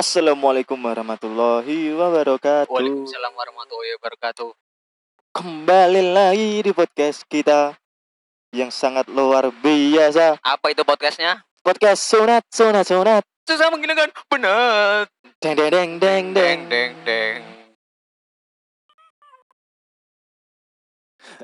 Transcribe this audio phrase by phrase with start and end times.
[0.00, 2.72] Assalamualaikum warahmatullahi wabarakatuh.
[2.72, 4.48] Waalaikumsalam warahmatullahi wabarakatuh.
[5.36, 7.76] Kembali lagi di podcast kita
[8.48, 10.40] yang sangat luar biasa.
[10.40, 11.44] Apa itu podcastnya?
[11.60, 13.20] Podcast sunat sunat sunat.
[13.44, 15.04] Susah mengginakan benar.
[15.36, 16.60] Deng deng deng deng deng.
[16.72, 17.40] deng deng.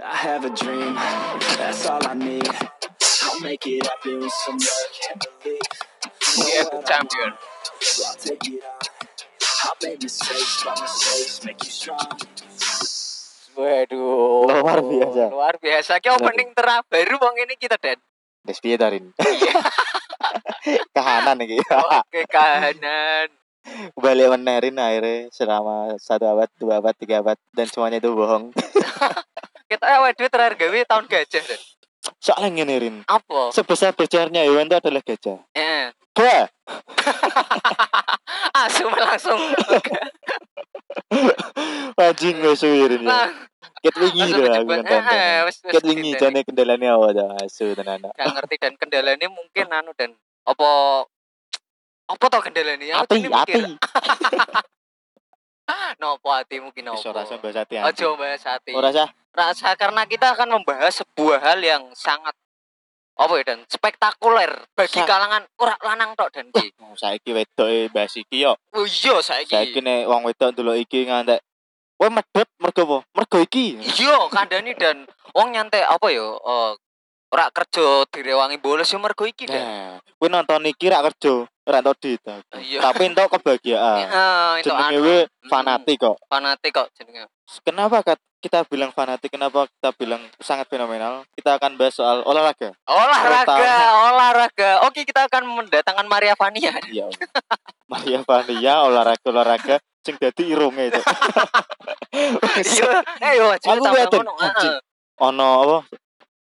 [0.01, 0.97] I have a dream,
[1.61, 2.49] that's all I need.
[2.49, 5.69] I'll make it happen with some work and belief.
[6.41, 7.37] We the champion.
[7.77, 8.81] I'll take it on.
[9.65, 12.17] I'll make mistakes, but mistakes make you strong.
[13.57, 14.49] Waduh.
[14.53, 15.23] Luar biasa.
[15.33, 15.93] Luar biasa.
[16.05, 17.97] Ki opening terbaru wong ini kita dan
[18.47, 19.11] Des piye tarin?
[20.95, 21.59] Kahanan iki.
[21.67, 23.27] Oke kanan.
[24.03, 28.55] Balik menerin akhirnya selama satu abad, dua abad, tiga abad dan semuanya itu bohong.
[29.71, 31.61] Kita awal duit terakhir gawe tahun gajah dan.
[32.23, 32.97] Soalnya ngene Rin.
[33.11, 33.51] Apa?
[33.51, 35.43] Sebesar besarnya hewan itu adalah gajah.
[35.59, 35.91] Eh.
[36.17, 36.49] Bah,
[38.65, 39.37] Asu langsung.
[42.01, 43.29] anjing wis suwi Rin ya.
[43.85, 45.01] Ket wingi lho aku nonton.
[45.13, 48.01] Eh, eh, Ket wingi jane kendalane apa ta asu tenan.
[48.17, 50.17] Gak ngerti dan kendalanya mungkin anu dan
[50.49, 50.69] apa
[52.07, 53.05] apa tau kendalanya?
[53.05, 53.63] Aku Ati, ati.
[56.01, 57.03] Nopo hati mungkin nopo.
[57.11, 57.75] ora usah bahas hati.
[57.77, 58.73] Ojo bahas hati.
[58.73, 59.09] Ora usah.
[59.37, 62.33] Rasa karena kita akan membahas sebuah hal yang sangat
[63.17, 66.69] apa ya dan spektakuler bagi Sa- kalangan ora lanang tok dan ki.
[66.79, 68.53] Oh, saiki wedoke bahas iki yo.
[68.73, 69.51] Oh iya saiki.
[69.51, 71.41] Saiki nek wong wedok ndelok iki ngantek
[71.97, 72.99] Kowe medhep mergo apa?
[73.17, 73.81] Mergo iki.
[73.81, 76.73] Iya kandani dan wong nyantai apa ya eh,
[77.33, 79.65] ora kerja direwangi bolos yo mergo iki dan.
[79.65, 82.21] Nah, kowe nonton iki rak kerja, ora entuk duit.
[82.53, 82.85] Iya.
[82.85, 83.97] Tapi entuk kebahagiaan.
[84.13, 85.49] Heeh, itu Jenenge anu.
[85.49, 86.17] fanatik kok.
[86.29, 87.33] Fanatik kok jenenge.
[87.65, 89.29] Kenapa kat- kita bilang fanatik?
[89.29, 91.27] Kenapa kita bilang sangat fenomenal?
[91.35, 92.71] Kita akan bahas soal olahraga.
[92.87, 94.07] Olahraga, Pertama.
[94.07, 94.71] olahraga.
[94.87, 96.73] Oke, kita akan mendatangkan Maria Vania.
[96.87, 97.11] Iya.
[97.93, 101.03] Maria Vania olahraga olahraga sing dadi irunge itu.
[102.57, 104.75] Iya, eh yo aja Aku heeh.
[105.21, 105.79] ono apa?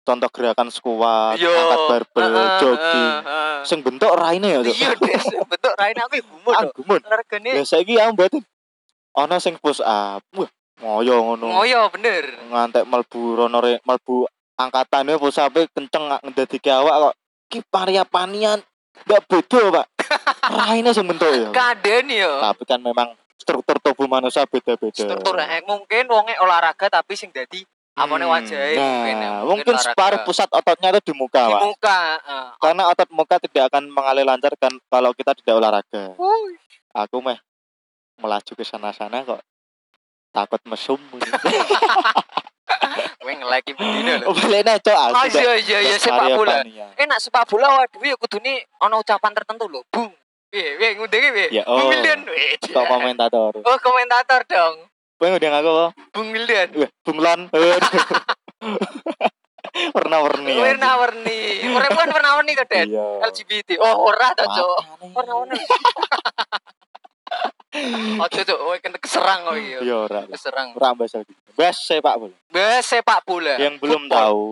[0.04, 3.12] Contoh gerakan squat, Yo, angkat barbel, heeh, jogging.
[3.24, 4.60] heeh, Sing bentuk raine ya.
[4.62, 4.94] Iya.
[5.48, 6.54] Bentuk raine aku ya gumun.
[6.54, 7.00] Ah, gumun.
[7.02, 8.44] Olahragane Lah saiki aku batin.
[9.16, 10.22] Ono sing push up.
[10.36, 10.50] Wah,
[10.82, 11.46] ngoyo ngono.
[11.52, 12.24] ngoyo bener.
[12.50, 14.26] Ngantek mlebu rono re- mlebu
[14.58, 17.16] angkatane push up kenceng nggak ngedadike awak kok.
[17.50, 18.58] Ki Maria Vania
[19.06, 19.88] enggak beda, Pak.
[20.58, 21.50] Raine bentuk ya.
[21.50, 22.32] Kaden yo.
[22.42, 24.94] Tapi kan memang struktur tubuh manusia beda-beda.
[24.96, 27.62] Struktur eh, mungkin wonge olahraga tapi sing dadi
[27.94, 29.94] apane Hmm, wajahe mungkin ya, Nah, mungkin olahraga.
[29.94, 32.00] separuh pusat ototnya itu di muka, di muka.
[32.18, 32.46] heeh.
[32.58, 36.18] Karena otot muka tidak akan mengalir lancar kan kalau kita tidak olahraga.
[36.18, 36.58] Wuih.
[36.90, 37.38] Aku meh
[38.18, 39.42] melaju ke sana-sana kok
[40.34, 41.00] takut mesum.
[43.24, 44.26] Kowe ngelaki bendino lho.
[44.28, 44.98] oh, balik nih, Cok.
[44.98, 46.60] Aku Oh iya iya iya sepak bola.
[46.60, 46.88] Vania.
[47.00, 49.86] Eh nak sepak bola waduh ya kudune ana ucapan tertentu lho.
[49.88, 50.12] Bung.
[50.52, 51.48] Piye, piye ngundenge piye?
[51.62, 51.80] Ya, oh.
[51.80, 52.20] Bung Wildan.
[52.28, 53.54] Wih, Kok komentator.
[53.64, 54.76] Oh, komentator dong.
[55.16, 55.88] Kowe ngundang aku apa?
[56.12, 56.68] Bung Wildan.
[56.76, 57.42] Wah, Bung Lon.
[59.74, 60.54] Warna-warni.
[60.54, 61.40] Warna-warni.
[61.74, 62.94] Ora bukan warna-warni kok, Den.
[62.94, 63.26] Iya.
[63.26, 63.70] LGBT.
[63.82, 65.10] Oh, ora ta, Cok.
[65.16, 65.58] Warna-warni.
[68.24, 68.60] Ojo, Cok.
[68.60, 69.78] Oh, kena keserang kok iya.
[69.82, 70.22] Iya, ora.
[70.30, 70.68] Keserang.
[70.74, 71.34] Ora bahas lagi.
[71.54, 72.36] Bahas sepak bola.
[72.48, 73.54] Bahas sepak bola.
[73.58, 74.20] Yang belum Football.
[74.20, 74.46] tahu,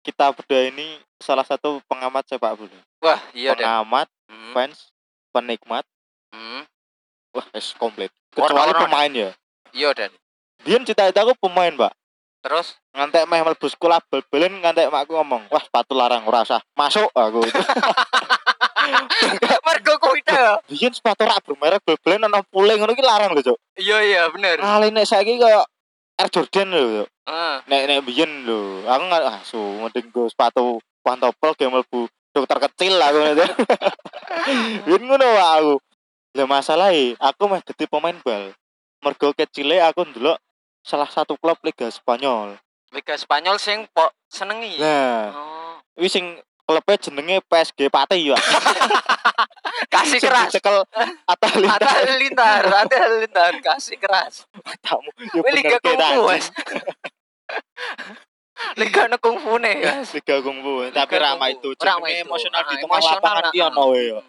[0.00, 0.86] kita berdua ini
[1.18, 2.78] salah satu pengamat sepak bola.
[2.98, 3.62] Wah, iya, Den.
[3.62, 4.52] pengamat, Hmm.
[4.52, 4.90] fans,
[5.30, 5.84] penikmat,
[6.32, 6.62] Hmm.
[7.30, 8.10] wah, es komplit.
[8.30, 8.82] Kecuali Orang-orang.
[8.84, 9.30] pemain ya.
[9.72, 10.12] Iya, Den.
[10.60, 11.92] Biar cita-cita aku pemain, Pak.
[12.38, 17.10] Terus Ngantek meh mlebu sekolah bal-balan ngantek makku ngomong, "Wah, sepatu larang ora usah." Masuk
[17.12, 17.42] aku.
[20.68, 23.58] Biyen sepatu rak bermerek bal-balan ana pule ngono ki larang lho, Cuk.
[23.80, 24.60] Iya, iya, bener.
[24.60, 25.64] Kali nek saiki kaya
[26.20, 27.08] Air Jordan lho, Cuk.
[27.08, 27.56] Heeh.
[27.64, 32.04] Nek nek biyen lho, aku nggak ah, su mending go sepatu pantopel ge mlebu
[32.36, 33.44] dokter kecil aku ngono.
[34.84, 35.74] Biyen ngono Pak, aku.
[36.36, 38.52] Lah masalahe aku meh dadi pemain bal.
[39.00, 40.36] Mergo kecile aku ndelok
[40.84, 42.60] salah satu klub Liga Spanyol.
[42.92, 44.76] Liga Spanyol sing po senengi.
[44.76, 45.76] Nah, Oh.
[45.96, 48.36] wis sing klubnya jenenge PSG Pati ya.
[49.94, 50.52] Kasih keras.
[50.52, 50.84] dicekel
[51.24, 51.80] Atalanta.
[51.80, 54.44] Ada lintar, ada lintar, kasih keras.
[54.84, 55.08] Tamu.
[55.32, 56.28] Ya Liga Kungfu.
[56.28, 56.52] Wes.
[58.76, 60.12] Liga kungfu guys.
[60.12, 60.92] Liga Kungfu.
[60.92, 61.72] Tapi ramai itu.
[61.78, 64.20] Ramai emosional di Ah, tengah lapangan ki ono wae ya.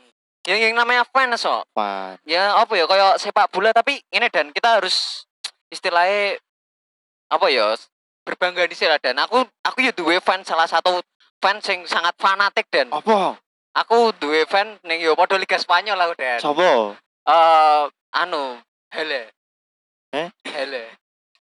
[0.48, 1.66] Yang, yang namanya fans so.
[1.76, 2.16] Fan.
[2.24, 5.28] Ya apa ya kayak sepak bola tapi ini dan kita harus
[5.74, 6.40] istilahnya
[7.30, 7.76] apa ya
[8.24, 11.02] berbangga di sini dan aku aku ya duwe fan salah satu
[11.40, 13.40] fans yang sangat fanatik dan Apa?
[13.72, 16.96] aku duwe fan ning yo padha Liga Spanyol aku dan Sopo?
[17.24, 17.84] eh
[18.14, 18.60] anu
[18.90, 19.32] hele
[20.10, 20.28] Eh?
[20.46, 20.96] hele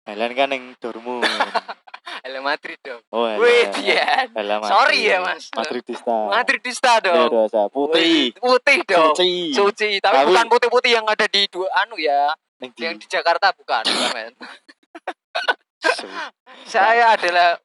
[0.04, 1.24] Helen kan yang Dortmund.
[1.24, 3.00] Real Madrid dong.
[3.08, 3.24] Oh.
[3.40, 4.28] Wih, Dian.
[4.36, 4.76] Alah, Madrid.
[4.76, 5.48] Sorry ya, Mas.
[5.50, 6.16] Madridista.
[6.28, 7.32] Madridista Ya, dong.
[7.32, 7.72] dosa.
[7.72, 8.36] Putih.
[8.36, 9.16] Putih dong.
[9.16, 9.56] Suci.
[9.56, 13.56] Suci, tapi, Tapi- bukan putih-putih yang ada di dua anu ya, yang di- di Jakarta
[13.56, 13.80] bukan,
[14.12, 14.36] men.
[16.66, 17.60] Saya adalah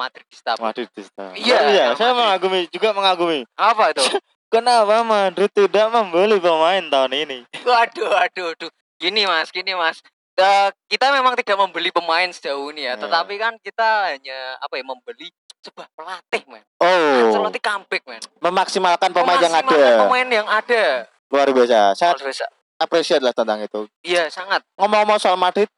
[0.00, 0.52] Madridista.
[0.56, 1.24] Madridista.
[1.36, 2.18] Iya, iya, saya Madrid.
[2.18, 3.40] mengagumi juga mengagumi.
[3.52, 4.00] Apa itu?
[4.50, 7.38] Kenapa Madrid tidak membeli pemain tahun ini?
[7.60, 8.70] Waduh, waduh, waduh.
[8.96, 10.00] Gini mas, gini mas.
[10.34, 12.98] Eh, kita memang tidak membeli pemain sejauh ini ya, Ya.
[12.98, 15.28] tetapi kan kita hanya apa ya membeli
[15.60, 16.64] sebuah pelatih, men.
[16.80, 18.22] Oh, Ancelotti comeback, men.
[18.40, 20.00] memaksimalkan pemain yang Memaksimalkan ada.
[20.02, 20.84] Pemain yang ada.
[21.28, 21.78] Luar biasa.
[21.92, 22.46] Saya Luar biasa.
[22.76, 23.84] appreciate lah tentang itu.
[24.00, 24.64] Iya, sangat.
[24.74, 25.68] Ngomong-ngomong soal Madrid,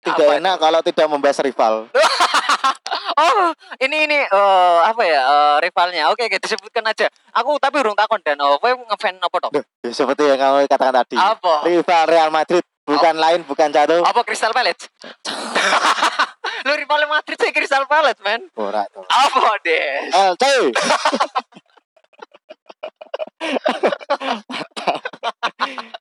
[0.00, 0.62] tidak Apa enak itu?
[0.62, 1.74] kalau tidak membahas rival.
[3.18, 3.50] Oh,
[3.82, 6.06] ini ini eh, apa ya eh, rivalnya?
[6.14, 7.10] Oke, oke, disebutkan aja.
[7.34, 9.50] Aku tapi urung takon dan oh, kowe ngefan apa toh?
[9.58, 11.16] Ya seperti yang kamu katakan tadi.
[11.18, 11.66] Apa?
[11.66, 14.06] Rival Real Madrid bukan lain bukan satu.
[14.06, 14.86] Apa Crystal Palace?
[16.66, 18.46] Lu rival Madrid sih Crystal Palace, men.
[18.54, 18.82] Ora.
[18.86, 20.10] Apa, Des?
[20.10, 20.44] LC.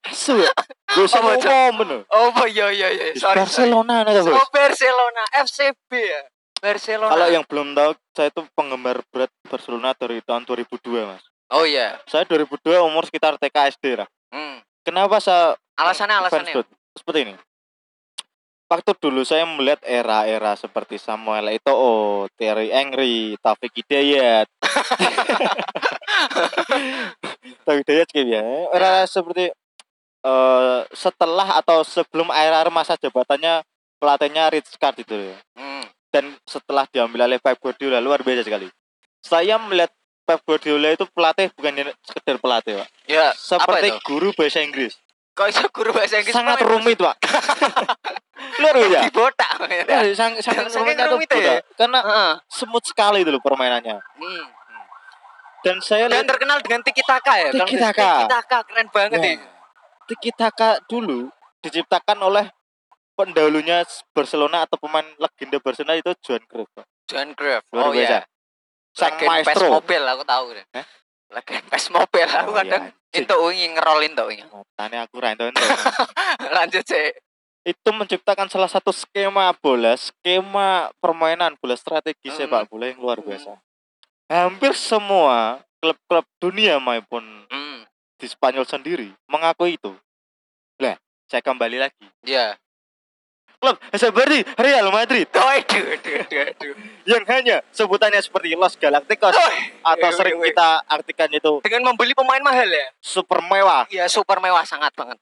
[0.08, 0.38] Asu.
[0.98, 1.46] Apa, Cok?
[1.46, 2.00] ngomong bener.
[2.10, 3.06] Oh, iya iya iya.
[3.14, 3.38] Sorry.
[3.38, 4.18] Barcelona nih.
[4.24, 6.22] Oh, Barcelona, FCB ya.
[6.60, 7.14] Barcelona.
[7.14, 11.24] Kalau yang belum tahu, saya itu penggemar berat Barcelona dari tahun 2002 mas.
[11.54, 12.02] Oh iya.
[12.10, 14.10] Saya 2002 umur sekitar TK SD lah.
[14.34, 14.60] Hmm.
[14.84, 16.66] Kenapa saya Alasannya alasannya.
[16.98, 17.34] seperti ini?
[18.68, 24.44] Waktu dulu saya melihat era-era seperti Samuel Eto'o, Thierry Henry, Taufik Hidayat.
[27.64, 28.44] Taufik Hidayat kayak ya.
[28.76, 29.56] Era seperti
[30.28, 33.64] eh setelah atau sebelum era masa jabatannya
[34.04, 35.38] pelatihnya Rijkaard itu ya.
[35.56, 35.88] Hmm.
[36.18, 38.66] Dan setelah diambil oleh Pep Guardiola luar biasa sekali.
[39.22, 39.94] Saya melihat
[40.26, 42.88] Pep Guardiola itu pelatih bukan sekedar pelatih, Pak.
[43.06, 44.98] Ya, Seperti guru bahasa Inggris.
[45.38, 47.16] Kok iso guru bahasa Inggris Sangat rumit, Pak.
[48.58, 49.02] luar biasa.
[49.06, 49.52] Di botak.
[49.86, 50.74] Ya, sang- sangat
[51.06, 51.62] rumit ya?
[51.78, 52.32] Karena Heeh.
[52.50, 54.02] semut sekali itu loh permainannya.
[54.02, 54.46] Hmm.
[55.62, 57.50] Dan saya Dan lihat terkenal dengan tiki taka ya.
[57.54, 58.02] Tiki taka.
[58.02, 59.30] Tiki taka keren banget Ya.
[59.38, 59.48] ya.
[60.08, 61.28] Tiki Taka dulu
[61.60, 62.48] diciptakan oleh
[63.18, 63.82] pendahulunya
[64.14, 66.70] Barcelona atau pemain legenda Barcelona itu Johan Cruyff.
[67.10, 67.66] John Cruyff.
[67.74, 68.14] Luar Oh biasa.
[68.14, 68.22] iya.
[68.94, 69.68] Sang Legend PES maestro.
[69.72, 70.66] mobil aku tahu deh.
[70.72, 70.86] Hah?
[71.34, 74.44] Legend PES mobil aku Oh, kadang iya, itu wingi ngerolin tuh wingi.
[74.46, 75.66] Matanya aku ra entuk-entuk.
[76.56, 77.08] Lanjut sih.
[77.64, 82.38] itu menciptakan salah satu skema bola, skema permainan bola strategi Hmm.
[82.38, 83.60] sepak bola yang luar biasa.
[84.26, 87.84] Hampir semua klub-klub dunia maupun Hmm.
[88.16, 89.92] di Spanyol sendiri mengakui itu.
[90.80, 92.08] Lah, saya kembali lagi.
[92.24, 92.56] Iya.
[93.58, 95.58] Klub seperti Real Madrid aduh,
[95.90, 96.74] aduh, aduh, aduh.
[97.04, 99.52] yang hanya sebutannya seperti Los Galacticos Oh,
[99.88, 102.86] atau sering kita artikan itu dengan membeli pemain mahal ya.
[103.00, 103.90] super mewah.
[103.90, 105.18] Iya, super mewah sangat banget.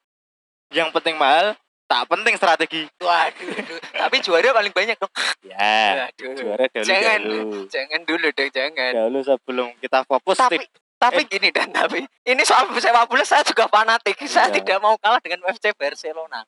[0.68, 1.56] Yang penting mahal,
[1.86, 2.84] tak penting strategi.
[2.98, 3.80] Waduh, aduh.
[3.94, 5.14] tapi juara paling banyak dong.
[5.40, 6.34] Ya, Waduh.
[6.36, 7.20] juara dulu Jangan.
[7.22, 7.60] dulu.
[7.72, 8.92] Jangan dulu dong, jangan.
[9.00, 13.44] Dulu sebelum kita fokus Tapi tip tapi gini dan tapi ini soal sepak bola saya
[13.44, 14.20] juga fanatik.
[14.26, 14.58] Saya Iya.
[14.58, 16.44] tidak mau kalah dengan FC Barcelona.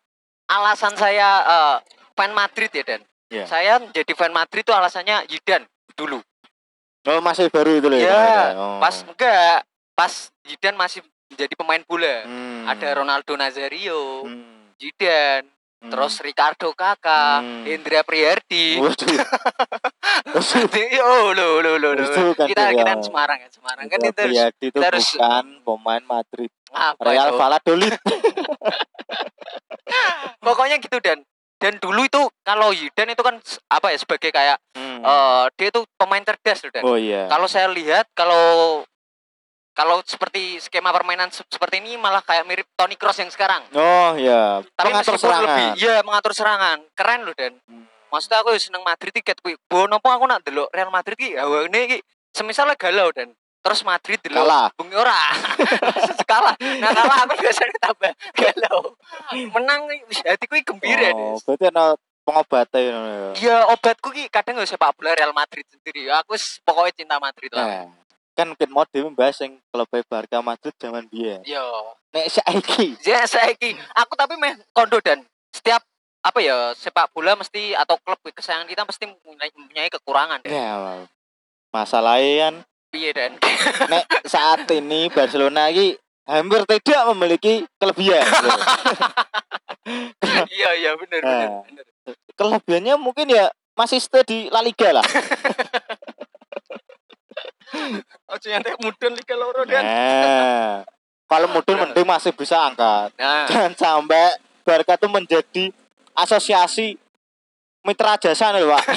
[0.48, 1.76] Alasan saya eh,
[2.16, 3.02] fan Madrid ya Dan.
[3.28, 3.44] Iya.
[3.44, 6.24] Saya menjadi fan Madrid itu alasannya Zidane dulu.
[7.08, 8.80] Oh masih baru itu loh Ya, Oh.
[8.80, 9.64] Pas enggak,
[9.96, 10.14] pas
[10.48, 12.24] Zidane masih menjadi pemain bola.
[12.24, 12.64] Hmm.
[12.68, 14.72] Ada Ronaldo Nazario, Hmm.
[15.78, 15.94] Hmm.
[15.94, 17.64] terus Ricardo Kakak, Hmm.
[17.64, 18.82] Indra Prihardi.
[18.82, 19.18] Waduh.
[21.06, 22.04] oh, lo lo lo lo.
[22.34, 26.50] Kan Kita kita Semarang ya, Semarang kan itu harus Prihardi itu harus- bukan pemain Madrid.
[26.68, 27.38] apa Real itu?
[27.38, 27.94] Valladolid.
[30.44, 31.22] Pokoknya gitu dan
[31.58, 35.02] dan dulu itu kalau Zidane itu kan apa ya sebagai kayak Hmm.
[35.02, 36.84] eh dia itu pemain cerdas loh dan.
[36.84, 37.26] oh iya.
[37.28, 38.77] Kalau saya lihat kalau
[39.78, 43.62] kalau seperti skema permainan se- seperti ini malah kayak mirip Toni Kroos yang sekarang.
[43.78, 44.66] Oh iya.
[44.74, 45.46] Tapi meskipun serangan.
[45.46, 46.82] lebih iya mengatur serangan.
[46.98, 47.54] Keren loh dan.
[47.70, 47.86] Hmm.
[48.10, 49.54] Maksudnya aku ya seneng Madrid tiket kuwi.
[49.70, 51.98] Bono aku nak delok Real Madrid ki hawane iki
[52.34, 53.30] semisalnya galau dan
[53.62, 54.68] terus Madrid delok Kalah.
[54.74, 55.22] Bung ora.
[56.32, 56.58] kalah.
[56.58, 58.98] Nah kalah aku biasanya tambah galau.
[59.54, 61.94] Menang wis hatiku iki gembira Oh, berarti ada
[62.26, 62.98] pengobatnya ya.
[63.38, 66.10] Iya obatku ki kadang nggak sepak bola Real Madrid sendiri.
[66.26, 66.34] Aku
[66.66, 67.86] pokoknya cinta Madrid lah.
[67.86, 68.07] Nah,
[68.38, 71.42] kan mungkin mau membahas yang klub Barca Madrid zaman biyen.
[71.42, 71.66] Yo.
[72.14, 75.82] Nek saiki Ya saya ki aku tapi meh kondo dan setiap
[76.22, 81.02] apa ya sepak bola mesti atau klub kesayangan kita mesti mempunyai, mempunyai kekurangan ya
[81.72, 82.56] masalahnya kan
[82.88, 83.36] Piye dan.
[83.92, 85.92] nek saat ini Barcelona ini
[86.28, 88.24] hampir tidak memiliki kelebihan.
[90.28, 91.48] Iya iya benar benar.
[91.48, 91.64] Nah.
[91.64, 91.86] benar.
[92.36, 95.06] Kelebihannya mungkin ya masih stay di La Liga lah.
[98.34, 99.84] Ojo yang mudun liga loro dan.
[99.84, 100.76] Nah,
[101.28, 103.12] kalau mudun mending masih bisa angkat.
[103.20, 105.64] Nah, Jangan sampai Barca itu menjadi
[106.14, 106.96] asosiasi
[107.84, 108.84] mitra jasa lho, Pak.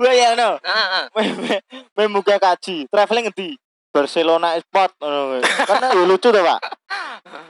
[0.00, 0.56] Wah ya no.
[0.62, 1.04] Heeh.
[1.12, 2.88] Me me- me muga kaji.
[2.88, 3.56] Traveling ngendi?
[3.92, 4.92] Barcelona Sport.
[5.64, 6.60] Karena ya lucu tuh, Pak.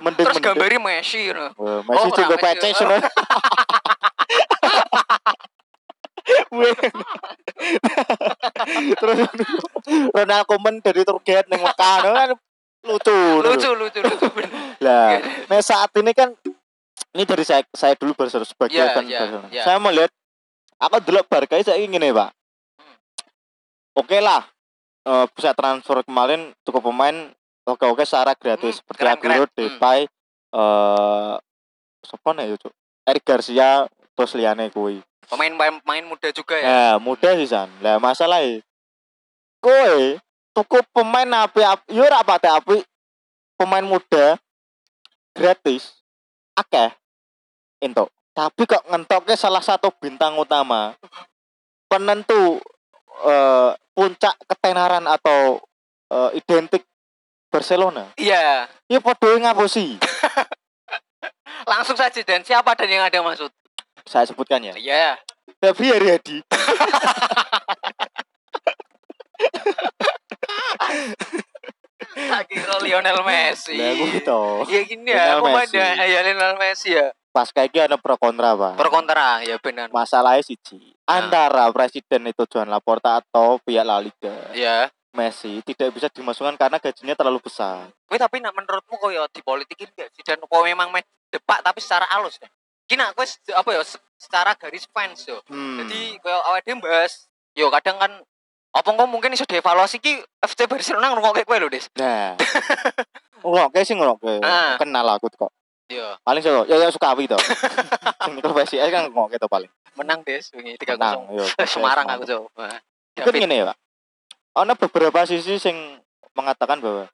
[0.02, 0.46] Mending Terus mending.
[0.46, 1.50] gambari Messi ngono.
[1.58, 2.70] Wah, Messi Oh, juga ora, Messi.
[9.00, 9.18] Terus
[10.14, 12.30] Ronald Koeman dari Turget ning Mekah kan
[12.86, 13.18] lucu.
[13.42, 14.26] Lucu lucu lucu.
[14.82, 15.18] Lah,
[15.50, 16.30] nah saat ini kan
[17.16, 19.48] ini dari saya saya dulu Barcelona sebagai fan iya, Barcelona.
[19.50, 19.62] iya.
[19.64, 20.12] Saya mau lihat
[20.78, 22.30] aku dulu Barca saya ingin nih Pak.
[22.76, 22.96] Hmm.
[24.04, 24.44] Oke lah,
[25.08, 27.32] eh bisa transfer kemarin cukup pemain
[27.66, 29.44] oke oke secara gratis Hmm, seperti Aguero.
[29.48, 29.54] Hmm.
[29.56, 30.00] Depay,
[30.54, 31.34] eh
[32.04, 32.68] siapa nih itu?
[33.06, 35.00] Eric Garcia terus liane kui.
[35.26, 36.66] Pemain pemain pemain muda juga ya.
[36.66, 37.70] Ya, muda sih san.
[37.82, 38.42] Lah masalah
[39.58, 39.96] kowe
[40.54, 42.80] tuku pemain api api yo ora pate api
[43.58, 44.38] pemain muda
[45.34, 46.00] gratis
[46.54, 46.94] akeh
[47.82, 48.08] entuk.
[48.36, 50.92] Tapi kok ngentoknya salah satu bintang utama
[51.88, 52.60] penentu
[53.24, 55.58] eh, puncak ketenaran atau
[56.12, 56.84] eh, identik
[57.50, 58.12] Barcelona.
[58.20, 58.68] Iya.
[58.86, 59.96] Ya podo ngapusi.
[61.70, 63.50] Langsung saja dan siapa dan yang ada maksud?
[64.06, 64.74] Saya sebutkan ya.
[64.74, 65.18] Iya.
[65.58, 66.38] Febri Haryadi.
[72.16, 73.76] Tak kira Lionel Messi.
[73.76, 74.40] Lah aku to.
[74.72, 75.76] Ya gini ya, pemain Messi.
[75.76, 77.06] ya, ya Lionel Messi ya.
[77.28, 78.80] Pas kayak gini ada pro kontra, Pak.
[78.80, 79.92] Pro kontra ya benar.
[79.92, 81.22] masalahnya siji Nah.
[81.22, 84.90] antara presiden itu Joan Laporta atau pihak La Liga Ya.
[85.12, 89.88] Messi tidak bisa dimasukkan karena gajinya terlalu besar Kowe tapi nak menurutmu kok ya dipolitikin
[89.94, 92.50] gak sih dan kok memang main depak tapi secara halus kan?
[92.86, 95.42] Kina kowe se- apa ya se- secara garis fans yo.
[95.44, 95.82] hmm.
[95.82, 98.12] Jadi koyo awake dhewe bahas yo kadang kan
[98.70, 101.88] apa kok mungkin iso dievaluasi ki FC Barcelona ngrungokke kowe lho, Des.
[101.96, 102.36] nah
[103.42, 104.76] ngelokke sih ngelokke Ah.
[104.76, 105.52] kenal aku kok
[105.86, 107.38] Yo, paling sih ya ya Sukawi toh
[108.18, 110.92] sing mikro PSIS kan ngelokke to paling menang Des wingi 3-0.
[110.92, 112.76] Menang, yo, Semarang aku coba.
[113.16, 113.76] mungkin gini ya Pak
[114.56, 116.00] ada beberapa sisi yang
[116.32, 117.08] mengatakan bahwa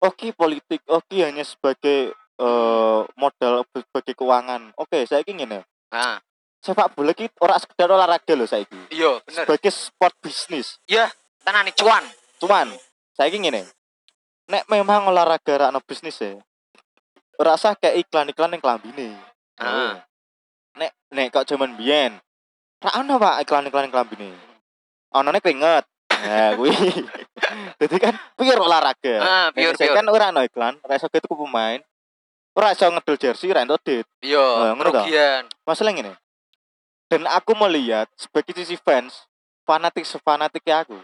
[0.00, 4.72] oke politik oke hanya sebagai eh, modal sebagai keuangan.
[4.76, 6.22] Oke saya ingin ya Nah,
[6.62, 9.44] sepak bola ki ora sekedar olahraga loh saya iya bener.
[9.44, 10.80] sebagai sport bisnis.
[11.40, 12.04] Tenan nih cuan.
[12.40, 12.72] cuman
[13.12, 13.66] saya ingin nih
[14.48, 16.40] nek memang olahraga rakno bisnis ya
[17.36, 19.16] rasa kayak iklan-iklan yang kelambine.
[19.56, 20.00] Ah.
[20.76, 22.16] nek nek kok zaman biyen
[22.80, 24.30] ra ono pak iklan-iklan yang kelambine.
[25.10, 25.84] Ono nek keringet
[26.20, 26.70] ya kuwi.
[27.80, 29.14] Jadi kan pure olahraga.
[29.18, 29.98] Ah, pure, Nek saya pure.
[29.98, 31.80] kan ora ono iklan ora iso gitu pemain
[32.52, 35.04] ora iso ngedol jersey ora entuk dit ngono ta?
[35.06, 35.42] kerugian.
[35.62, 36.12] masalah ini
[37.10, 39.26] dan aku melihat sebagai sisi fans
[39.66, 40.98] fanatik sefanatik aku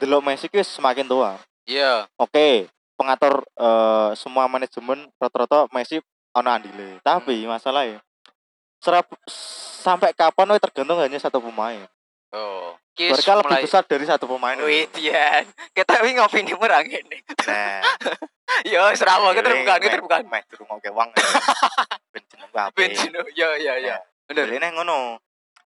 [0.00, 1.36] delok Messi wis semakin tua
[1.68, 2.08] Iya.
[2.16, 6.00] oke pengatur eh, semua manajemen rata-rata Messi
[6.32, 8.00] ono andile tapi masalahnya
[8.80, 9.04] serap
[9.80, 11.84] sampai kapan we tergantung hanya satu pemain
[12.30, 12.78] Oh.
[12.94, 15.44] Ki Barca lebih mulai- besar dari satu pemain Wih, Dian.
[15.74, 17.18] Kita wingi ngopini murang ngene.
[17.46, 17.82] nah
[18.70, 20.20] Yo, serawa kita bukan, kita bukan.
[20.26, 21.08] meh durung oke wong
[22.12, 23.14] ben jeneng apa Bensin.
[23.14, 23.96] Yo, yo, yo.
[24.26, 24.46] Bener.
[24.50, 25.22] Bener ini ngono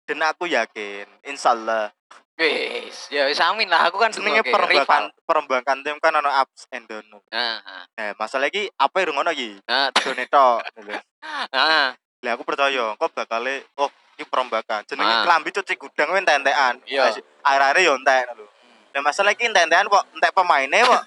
[0.09, 1.93] dan aku yakin insyaallah
[2.33, 3.93] Wis, ya wis amin lah.
[3.93, 5.05] Aku kan perombakan rival.
[5.29, 9.31] perombakan tim kan ono ups and down Nah, nah, nah masalah iki apa yang ngono
[9.37, 10.97] iki nah, done tok lho.
[11.55, 11.93] nah.
[12.23, 13.45] Lah aku percaya kok bakal
[13.79, 13.91] oh
[14.23, 15.23] iki perombakan jenenge Ah.
[15.23, 17.11] klambi cuci gudang kuwi entek-entekan Iya.
[17.43, 18.47] akhir-akhir yo entek lho
[18.93, 21.03] Lah masalah iki entek-entekan kok entek pemaine kok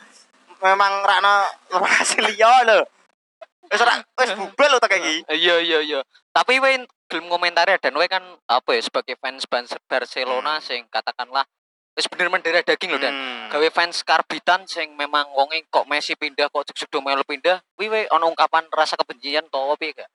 [0.58, 2.84] memang rana lokasi liya lho
[3.66, 6.00] wis ora wis bubel lho tak iki Iya, iya, iya.
[6.30, 10.66] Tapi we gelem komentari dan we kan apa ya sebagai fans Ban- Barcelona Hmm.
[10.66, 11.46] sing katakanlah
[11.94, 13.48] wis bener mendarah daging lho dan Hmm.
[13.48, 17.88] gawe fans karbitan sing memang wonge kok Messi pindah kok cek do melu pindah kuwi
[17.88, 20.10] we ono ungkapan rasa kebencian to piye gak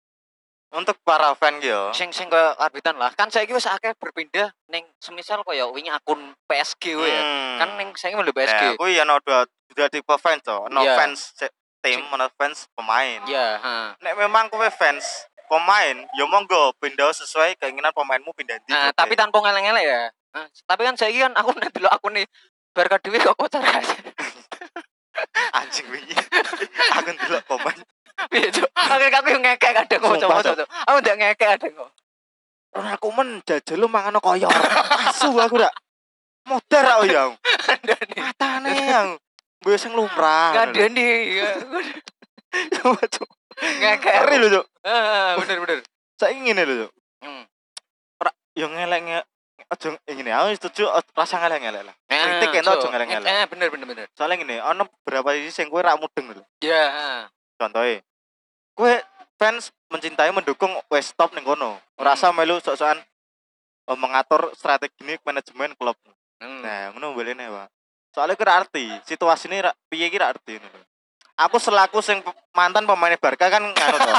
[0.71, 4.85] untuk para fan yo sing sing kaya karbitan lah kan saiki wis akeh berpindah ning
[5.01, 7.21] semisal kaya wingi akun PSG ya
[7.57, 10.69] kan ning saiki melu Ya, PSG aku ya no dua, dua tipe fans toh.
[10.69, 10.93] No Iya.
[10.95, 11.33] fans
[11.81, 13.25] tim, no fans pemain.
[13.25, 15.09] ya ha Nek memang kowe fans
[15.49, 18.69] pemain, ya monggo pindah sesuai keinginan pemainmu pindah di.
[18.69, 22.29] nah tapi tanpa ngeleng-ngeleng ya Nah, tapi kan saiki kan aku nanti lo akun nih
[22.77, 23.65] Barca dhewe kok kocar
[25.59, 26.15] anjing wingi.
[26.97, 27.79] aku ndelok pemain.
[28.19, 30.67] Akhirnya aku yang ngekek kadang kok coba cuk.
[30.67, 31.91] Aku ndak ngekek kadang kok.
[32.75, 34.51] Ronald Koeman jajal lu mangan koyor.
[35.09, 35.73] Asu aku rak.
[36.51, 37.31] Modar aku ya.
[37.33, 38.17] Ngandani.
[38.19, 39.09] Matane yang
[39.59, 40.55] Gue sing lumrah.
[40.55, 41.09] Ngandani.
[41.39, 41.51] ya.
[42.79, 43.29] Coba cuk.
[43.59, 44.15] Ngekek.
[44.15, 44.67] Ngeri lho cuk.
[45.43, 45.79] Bener bener.
[46.19, 46.93] Saya ingin lho cuk.
[47.23, 47.45] Hmm.
[48.59, 49.21] Yang ngelek nge
[49.69, 51.93] Aja ngene, aku setuju rasa ngelek-ngelek lah.
[52.09, 53.29] Kritik so, aja ngeleng-ngeleng.
[53.29, 54.07] Eh, bener bener bener.
[54.17, 56.41] Soalnya ngene, ono beberapa sisi sing kowe rak mudeng lho.
[56.65, 57.09] Ya, ha.
[57.61, 58.01] contohnya
[58.79, 58.95] kue
[59.35, 61.83] fans mencintai mendukung wes stop ning kono.
[61.99, 63.03] Rasa melu sok-sokan
[63.91, 65.99] eh, mengatur strategi ini manajemen klub.
[66.39, 66.63] Hmm.
[66.63, 67.67] Nah, ngono bolehne, Pak.
[68.15, 69.59] Soalnya kira arti, situasi ini
[69.91, 70.87] piye kira arti ngono.
[71.39, 72.23] Aku selaku sing
[72.55, 74.13] mantan pemain Barca kan nganu to.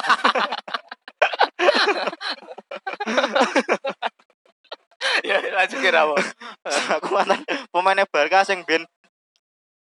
[5.23, 6.15] ya lanjut kira apa
[6.99, 7.39] aku mantan
[7.71, 8.83] pemain Barca sing ben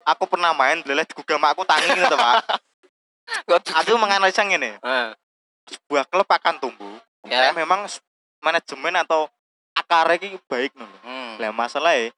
[0.05, 2.68] aku pernah main lelet digugah mak aku tangi gitu, Pak.
[3.49, 5.09] Aku menganalisa ngene, Heeh.
[5.69, 7.51] sebuah klub akan tumbuh Ya.
[7.51, 7.83] nek memang
[8.39, 9.27] manajemen atau
[9.75, 10.97] akarnya iki baik ngono.
[11.03, 11.35] Hmm.
[11.37, 12.15] Lah masalahnya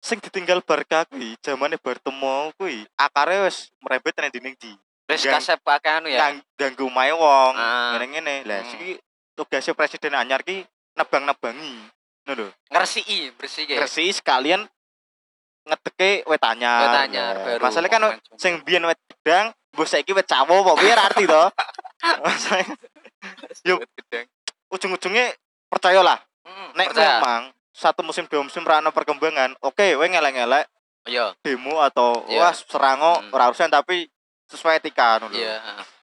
[0.00, 4.72] sing ditinggal Barca kuwi zamane Bartemo kuwi akare wis merembet nang dinding di.
[5.06, 6.18] Wis kasep pakai anu ya.
[6.18, 7.52] Gang, ganggu mae wong.
[7.54, 7.94] Ah.
[7.94, 8.42] Ngene-ngene.
[8.48, 8.70] Lah Hmm.
[8.72, 8.90] siki
[9.36, 10.64] tugasnya presiden anyar ki
[10.96, 11.76] nebang-nebangi.
[12.26, 12.48] Ngono lho.
[12.72, 13.84] Ngersiki, bersih ya.
[13.84, 14.64] Resi sekalian
[15.66, 16.80] ngedeke wet anyar.
[16.82, 18.02] Wet anyar, baru Masalahnya kan
[18.40, 21.42] sing biyen wet gedang, mbok saiki wet cawo apa piye ra arti to.
[23.68, 23.80] Yuk.
[24.68, 25.36] Ujung-ujungnya
[25.68, 27.18] percayalah Hmm, nek percaya.
[27.18, 30.70] memang satu musim dua musim rano perkembangan oke we ngelek-ngelek
[31.04, 32.38] Iya, demo atau Iya.
[32.40, 33.30] wah serango Hmm.
[33.30, 34.06] urusan tapi
[34.46, 35.30] sesuai etika lho.
[35.30, 35.58] iya.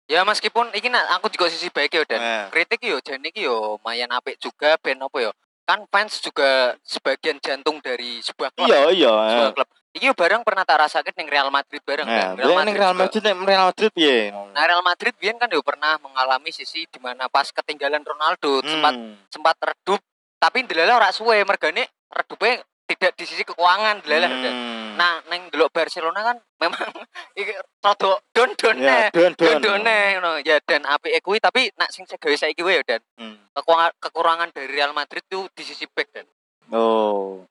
[0.04, 3.76] Ya meskipun nak aku juga sisi baik ya dan Nah, kritik yo jan iki yo
[3.76, 5.32] lumayan apik juga ben apa yo.
[5.64, 8.64] Kan fans juga sebagian jantung dari sebuah klub.
[8.64, 9.68] iya iya Sebuah klub.
[9.98, 12.38] Iki bareng pernah tak rasakan ning Real Madrid bareng nah kan.
[12.38, 12.70] Real Madrid
[13.18, 17.26] nek Real Madrid piye Nah, Real Madrid biyen kan yo pernah mengalami sisi di mana
[17.26, 19.18] pas ketinggalan Ronaldo sempat Hmm.
[19.26, 19.98] sempat redup
[20.38, 24.54] tapi ndelala ora suwe mergane redupnya tidak di sisi keuangan ndelala Dan.
[24.54, 24.90] Hmm.
[24.94, 26.78] Nah, neng delok Barcelona kan memang
[27.38, 27.52] iki
[27.82, 28.78] rada don-done.
[28.78, 30.38] ya don don ngono.
[30.40, 33.34] Ya dan apike kuwi tapi nak sing segawe saiki wae ya dan Hmm.
[33.52, 36.26] kekurangan, kekurangan dari Real Madrid tuh di sisi back dan.
[36.70, 37.42] oh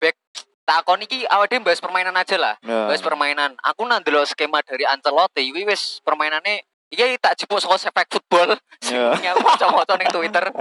[0.68, 2.56] Takon iki awake bahas permainan aja lah.
[2.60, 2.92] ya.
[2.92, 3.56] Bahas permainan.
[3.64, 8.56] Aku nang delok skema dari Ancelotti kuwi wis permainannya Iya tak jebuk saka sepak football.
[8.84, 9.12] Ya.
[9.16, 10.46] Sing aku maca-maca ning Twitter.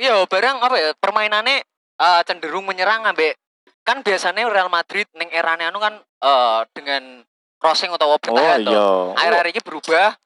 [0.00, 0.90] Iya, barang apa ya?
[0.96, 1.60] Permainannya
[2.00, 3.36] eh, cenderung menyerang ambek
[3.84, 7.20] kan biasanya Real Madrid ning erane anu kan eh, dengan
[7.60, 10.16] crossing atau oh bertahan iya Akhir-akhir ini berubah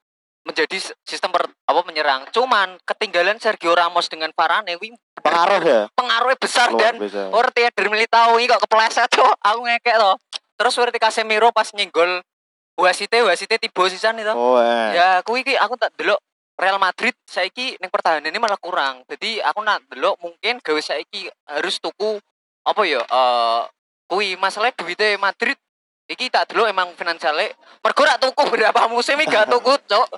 [0.47, 2.30] menjadi sistem per, apa menyerang.
[2.30, 7.60] Cuman ketinggalan Sergio Ramos dengan Varane wi pengaruh ya pengaruhnya besar luar dan biasa Orti
[7.73, 9.32] dari Militao ini kok kepleset tuh.
[9.41, 10.17] Aku ngekek tuh.
[10.60, 12.21] Terus Orti Casemiro pas nyenggol
[12.76, 14.30] wasite wasite tiba sisan itu.
[14.34, 14.99] oh eh.
[14.99, 16.21] Ya, aku iki aku tak delok
[16.54, 19.02] Real Madrid saiki ning pertahanan ini malah kurang.
[19.08, 22.21] Jadi aku nak delok mungkin gawe saiki harus tuku
[22.65, 23.63] apa ya eh
[24.08, 25.56] kuwi masalah duitnya Madrid
[26.06, 30.08] iki tak delok emang finansialnya mergo rak tuku berapa musim iki gak tuku, Cok.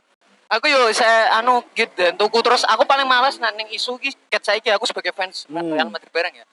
[0.49, 4.15] Aku yo saya anu gitu dan tuku terus aku paling males nak ning isu iki
[4.27, 5.73] ket saiki aku sebagai fans Hmm.
[5.73, 6.47] Real Madrid bareng ya.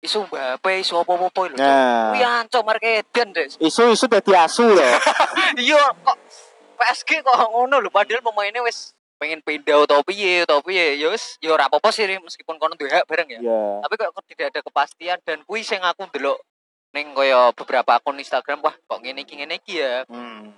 [0.00, 1.60] Isu Mbappe, isu apa-apa lho, Cok.
[1.60, 3.52] nah Kuwi ancok markedan, Dek.
[3.68, 4.80] isu-isu dadi asu loh
[5.56, 6.16] iya kok
[6.76, 11.36] PSG kok ngono lho padahal pemainnya wis pengen pindah atau piye atau piye ya wis
[11.38, 14.60] ya ora apa-apa sih meskipun kono duwe hak bareng ya ya tapi kok tidak ada
[14.62, 16.40] kepastian dan kuwi sing aku ndelok
[16.90, 20.48] ning kaya beberapa akun Instagram wah kok ngene iki ngene iki ya hmm.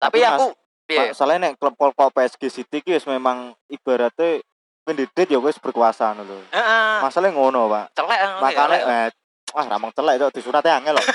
[0.00, 0.46] tapi Tapi Mas- aku
[0.90, 4.42] piye Masalahnya nek klub klub PSG City ki wis memang ibaratnya
[4.82, 6.38] pendidik ya wis berkuasa ngono lho.
[6.50, 7.84] heeh Masalahnya ngono, Pak.
[7.94, 8.90] celek ngono ya, Makanya celek.
[8.90, 9.08] eh
[9.50, 11.06] wah ramang celek itu disuratnya angel loh.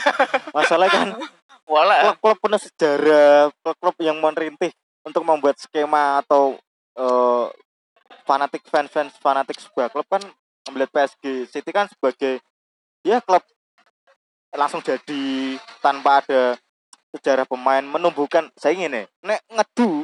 [0.51, 1.07] Masalahnya kan
[1.65, 1.95] Wala.
[2.13, 4.69] klub-klub penuh sejarah, klub-klub yang merintih
[5.01, 6.55] untuk membuat skema atau
[6.93, 7.45] eh,
[8.23, 10.21] fanatik fans-fans fanatik sebuah klub kan
[10.69, 12.38] melihat PSG City kan sebagai
[13.01, 13.41] ya klub
[14.49, 16.55] langsung jadi tanpa ada
[17.15, 20.04] sejarah pemain menumbuhkan saya ingin nih nek ngedu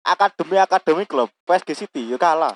[0.00, 2.54] akademi akademi klub PSG City ya kalah.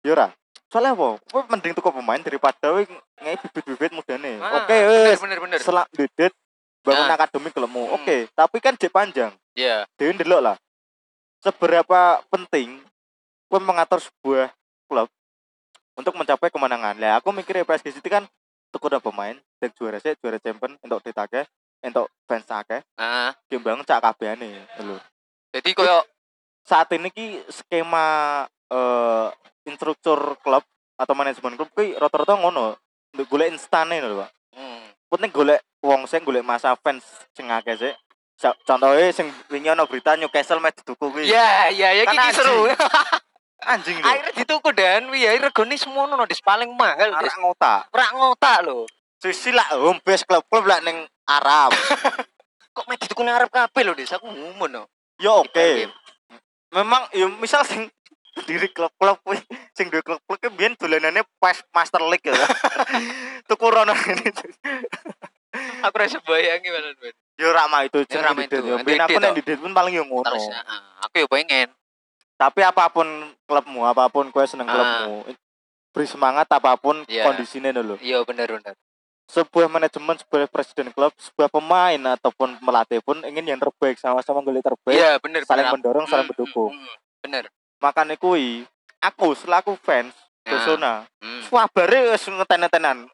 [0.00, 0.28] Ya ora?
[0.72, 1.20] Soalnya apa?
[1.50, 2.88] Mending tuku pemain daripada we
[3.20, 6.32] ngei bibit-bibit mudane Ah, oke wes bener bener selak dedet
[6.80, 7.14] bangun Ah.
[7.14, 7.84] akademi klubmu.
[7.84, 7.96] Hmm.
[8.00, 9.34] oke tapi kan jek panjang.
[9.52, 9.84] Iya.
[10.00, 10.56] Dewi ndelok lah.
[11.40, 12.80] Seberapa penting
[13.46, 14.52] kowe mengatur sebuah
[14.86, 15.08] klub
[15.94, 16.96] untuk mencapai kemenangan?
[16.96, 18.24] Lah aku mikirnya PSG City kan
[18.70, 21.42] tuku udah pemain dan juara sih juara champion untuk ditake
[21.80, 22.80] untuk fans akeh.
[22.96, 23.30] Heeh.
[23.48, 24.96] kembang cak kabehane lho.
[25.50, 26.04] Jadi koyo
[26.62, 29.28] saat ini ki skema eh
[29.66, 30.62] instruktur klub
[30.94, 32.76] atau manajemen klub ki rata-rata ngono
[33.16, 34.30] untuk golek instane lho Pak.
[34.54, 34.86] Hmm.
[35.10, 37.02] penting golek wong sing golek masa fans
[37.34, 37.96] sing akeh
[38.40, 41.28] Sa- contohnya sing wingi ana berita Newcastle match dituku kuwi.
[41.28, 42.72] Iya iya ya Kan iki seru.
[43.72, 44.00] anjing.
[44.00, 44.08] Lho.
[44.08, 45.12] Akhirnya dituku dan.
[45.12, 46.40] Ya regane semono no dis.
[46.40, 47.92] Paling mahal arak ngotak.
[47.92, 48.88] Ora ngotak lho
[49.20, 51.70] sisi lah home base klub klub lah ning Arab
[52.74, 54.82] kok mek dituku nang arep kabeh lho dis aku ngumun no
[55.16, 55.90] ya oke
[56.70, 57.90] memang ya misal sing
[58.40, 59.18] diri klub-klub
[59.72, 62.32] sing duwe klub-klub ki biyen dolanane pas Master League ya
[63.48, 64.24] tuku rono ini
[65.84, 67.50] aku rasa bayang gimana Ben ya
[67.82, 68.56] itu Ya, ora mah itu.
[68.56, 69.34] ya Yang biyen aku Didet nek toh.
[69.34, 70.64] di Didet pun paling yo ngono terus ah,
[71.02, 71.68] aku ya pengen
[72.36, 73.04] Tapi apa pun
[73.44, 74.72] klubmu, apa pun kowe seneng Ah.
[74.72, 75.28] klubmu,
[75.92, 77.26] beri semangat apa pun Iya.
[77.26, 78.00] kondisinya dulu.
[78.00, 78.72] Iya bener bener.
[79.30, 84.60] Sebuah manajemen, sebuah presiden klub, sebuah pemain ataupun melatih pun ingin yang terbaik sama-sama golek
[84.60, 85.46] terbaik, Iya bener.
[85.46, 85.74] saling bener.
[85.76, 86.70] mendorong, saling Hmm, mendukung.
[86.70, 86.96] hmm, hmm.
[87.20, 87.44] Bener.
[87.78, 88.66] Makanya kui,
[88.98, 93.06] aku selaku fans Nah, Barcelona, hmm, swabare wis ngeten-ngetenan.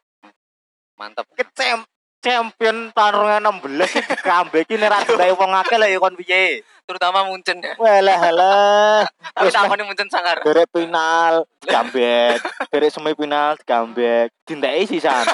[0.95, 1.29] mantap.
[1.31, 1.85] Ke cem-
[2.17, 6.65] champion 2016 iki comeback iki nek ra dirai wong akeh lho ya kon piye.
[6.83, 7.77] Terutama Munchen ya.
[7.77, 9.03] Walah halah.
[9.37, 10.41] Wis takone Munchen sangar.
[10.41, 15.29] derek final comeback, derek semifinal comeback, dinteki sisan.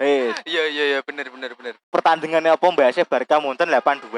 [0.00, 1.74] Eh, Iya iya iya bener bener bener.
[1.92, 4.08] pertandingannya apa bahasnya Barca Munten 82.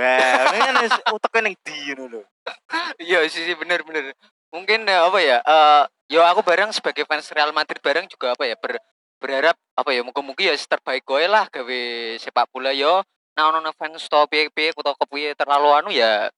[0.54, 0.76] Ini kan
[1.10, 2.20] uteke ning ndi ngono lho.
[3.02, 4.14] Iya sih sih bener bener.
[4.54, 5.42] Mungkin ya, apa ya?
[5.42, 5.82] Eh
[6.14, 8.78] yo aku bareng sebagai fans Real Madrid bareng juga apa ya ber,
[9.18, 11.80] berharap apa ya muga-muga ya terbaik gue lah gawe
[12.22, 13.02] sepak bola yo.
[13.34, 16.30] Nah ono fans to piye-piye kepiye terlalu anu ya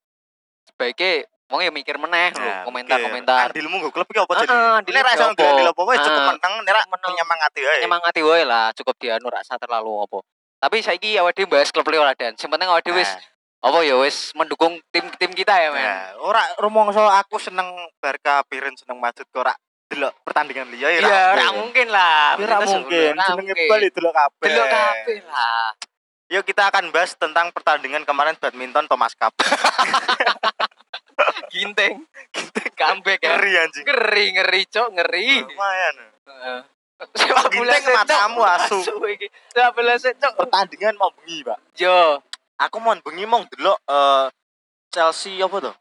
[0.73, 3.47] sebaiknya mau ya mikir meneh lho Nah, komentar-komentar.
[3.49, 4.51] Andilmu nggo klub iki apa jadi?
[4.51, 5.33] Heeh, Nek ra iso apa?
[5.33, 6.29] ndandil apa wae cukup Heeh.
[6.35, 7.11] menang nek ra Menang.
[7.15, 7.77] menyemangati wae.
[7.79, 10.19] Nyemangati wae lah cukup dianu rasa terlalu apa.
[10.59, 13.23] Tapi saiki awake dhewe bahas klub Liga dan sing penting awake dhewe wis Nah.
[13.65, 15.79] apa ya wis mendukung tim-tim kita ya men.
[15.81, 19.55] Nah, ora rumangsa aku seneng Barca Piren seneng Madrid kok ora
[19.87, 22.35] delok pertandingan liya ya Iya, ora mungkin lah.
[22.35, 24.45] Ya, Ora mungkin, jenenge bal delok kabeh.
[24.45, 25.71] Delok kabeh lah.
[26.27, 29.31] Yuk kita akan bahas tentang pertandingan kemarin badminton Thomas Cup.
[31.55, 32.03] Ginteng.
[32.75, 33.39] Comeback ya.
[33.39, 33.85] Ngeri anjing.
[33.87, 35.31] Ngeri, ngeri, cok, ngeri.
[35.47, 35.95] Lumayan.
[36.27, 36.61] Heeh.
[37.15, 38.79] Sepak bola Ginteng matamu, asu.
[38.83, 40.33] Sepak bola cok.
[40.35, 41.59] Pertandingan mau bengi, Pak.
[41.79, 42.19] Yo,
[42.55, 44.27] Aku mau bengi mau delok eh,
[44.95, 45.77] Chelsea apa tuh?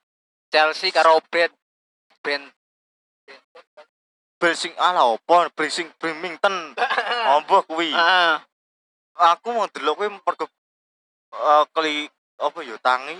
[0.49, 1.53] Chelsea karo Brent
[2.25, 2.49] Brent
[4.41, 5.53] Bracing ala apa?
[5.55, 6.75] Bracing Birmingham.
[7.39, 7.95] Apa kuwi?
[7.95, 8.35] Heeh.
[9.15, 10.51] Aku mau delok kuwi pergo
[11.31, 13.15] eh, keli apa ya tangi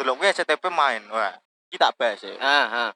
[0.00, 1.04] delok kuwi SCTP main.
[1.12, 1.36] Wah,
[1.74, 2.34] kita bahas ya.
[2.34, 2.90] Heeh.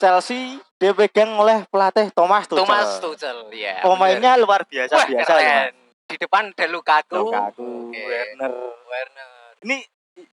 [0.00, 2.62] Chelsea dipegang oleh pelatih Thomas Tuchel.
[2.62, 3.82] Thomas Tuchel, ya.
[3.82, 5.36] Pemainnya luar biasa Wah, biasa ya.
[5.36, 5.72] keren.
[6.06, 7.20] Di depan ada Lukaku.
[7.20, 8.00] Lukaku, Oke.
[8.00, 8.52] Werner.
[8.82, 9.28] Werner.
[9.60, 9.76] Ini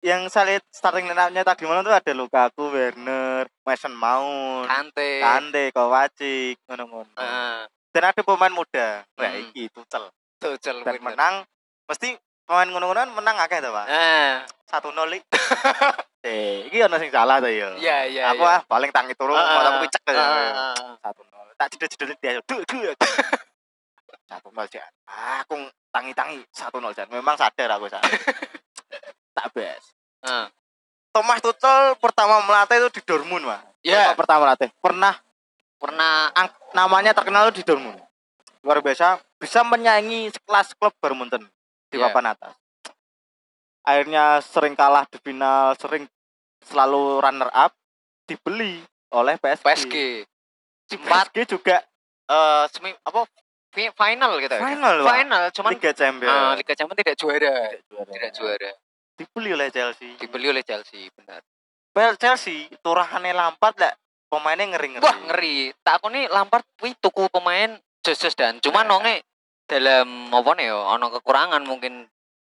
[0.01, 5.21] yang saya lihat starting line-up-nya tadi malam tuh ada Lukaku, Werner, Mason Mount, Kante.
[5.21, 7.13] Kante, Kovacic, ngono-ngono.
[7.15, 7.59] Heeh.
[7.91, 9.05] Dan ada pemain muda.
[9.13, 9.45] Wah, Hmm.
[9.45, 10.09] iki Tuchel.
[10.41, 11.05] Tuchel Dan bener.
[11.05, 11.35] menang
[11.85, 12.17] mesti
[12.49, 13.87] pemain ngono-ngono menang akeh to, Pak.
[13.87, 14.33] Heeh.
[14.73, 15.29] 1-0 iki.
[16.21, 17.73] Eh, iki ono sing salah to ya.
[17.81, 18.23] Iya, iya.
[18.33, 18.61] Aku iya.
[18.61, 20.21] ah paling tangi turu, mataku picek ya.
[20.21, 21.01] Heeh.
[21.01, 21.57] 1-0.
[21.57, 22.31] Tak jedel-jedel dia.
[22.45, 22.93] Duh, duh.
[24.29, 24.37] 1-0
[24.69, 24.91] jan.
[25.09, 25.57] Ah, Aku
[25.89, 27.09] tangi-tangi 1-0 jan.
[27.09, 28.05] Memang sadar aku saat.
[29.37, 29.85] tak bes.
[30.23, 30.47] Heeh.
[31.11, 33.61] Thomas Tuchel pertama melatih itu di Dortmund, Pak.
[33.83, 34.13] Iya.
[34.15, 34.69] Pertama melatih.
[34.79, 35.17] Pernah
[35.81, 37.97] Pernah ang- namanya terkenal di Dortmund.
[38.61, 41.41] Luar biasa, bisa menyaingi sekelas klub Bermunten
[41.89, 42.13] di Iya.
[42.13, 42.53] papan atas.
[43.83, 46.05] Akhirnya sering kalah di final, sering
[46.61, 47.73] selalu runner up,
[48.25, 49.65] dibeli oleh PSG.
[49.65, 49.97] PSG.
[50.85, 51.77] Di Sempat PSG juga
[52.27, 53.27] eh semi apa
[53.71, 54.63] fi- final gitu ya.
[54.65, 55.11] final, Pak.
[55.17, 56.31] Final cuman Liga Champions.
[56.31, 57.55] eh, Liga Champions tidak juara.
[57.69, 58.11] Tidak juara.
[58.11, 58.71] Tidak juara.
[59.17, 60.11] Dibeli oleh Chelsea.
[60.17, 61.41] Dibeli oleh Chelsea, benar.
[61.91, 63.91] Well, Chelsea turahane Lampard lah
[64.27, 65.03] pemainnya ngeri-ngeri.
[65.03, 65.57] Wah, ngeri.
[65.83, 68.97] Tak aku nih Lampard kuwi tuku pemain jos-jos dan cuman Nah.
[68.97, 69.27] nonge
[69.67, 72.07] dalam apa nih ya ono kekurangan mungkin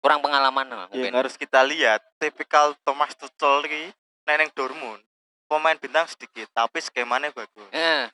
[0.01, 1.13] kurang pengalaman lah yang mungkin.
[1.15, 3.93] harus kita lihat tipikal Thomas Tuchel iki
[4.25, 5.01] neneng Dortmund
[5.45, 8.09] pemain bintang sedikit tapi skemanya bagus Eh,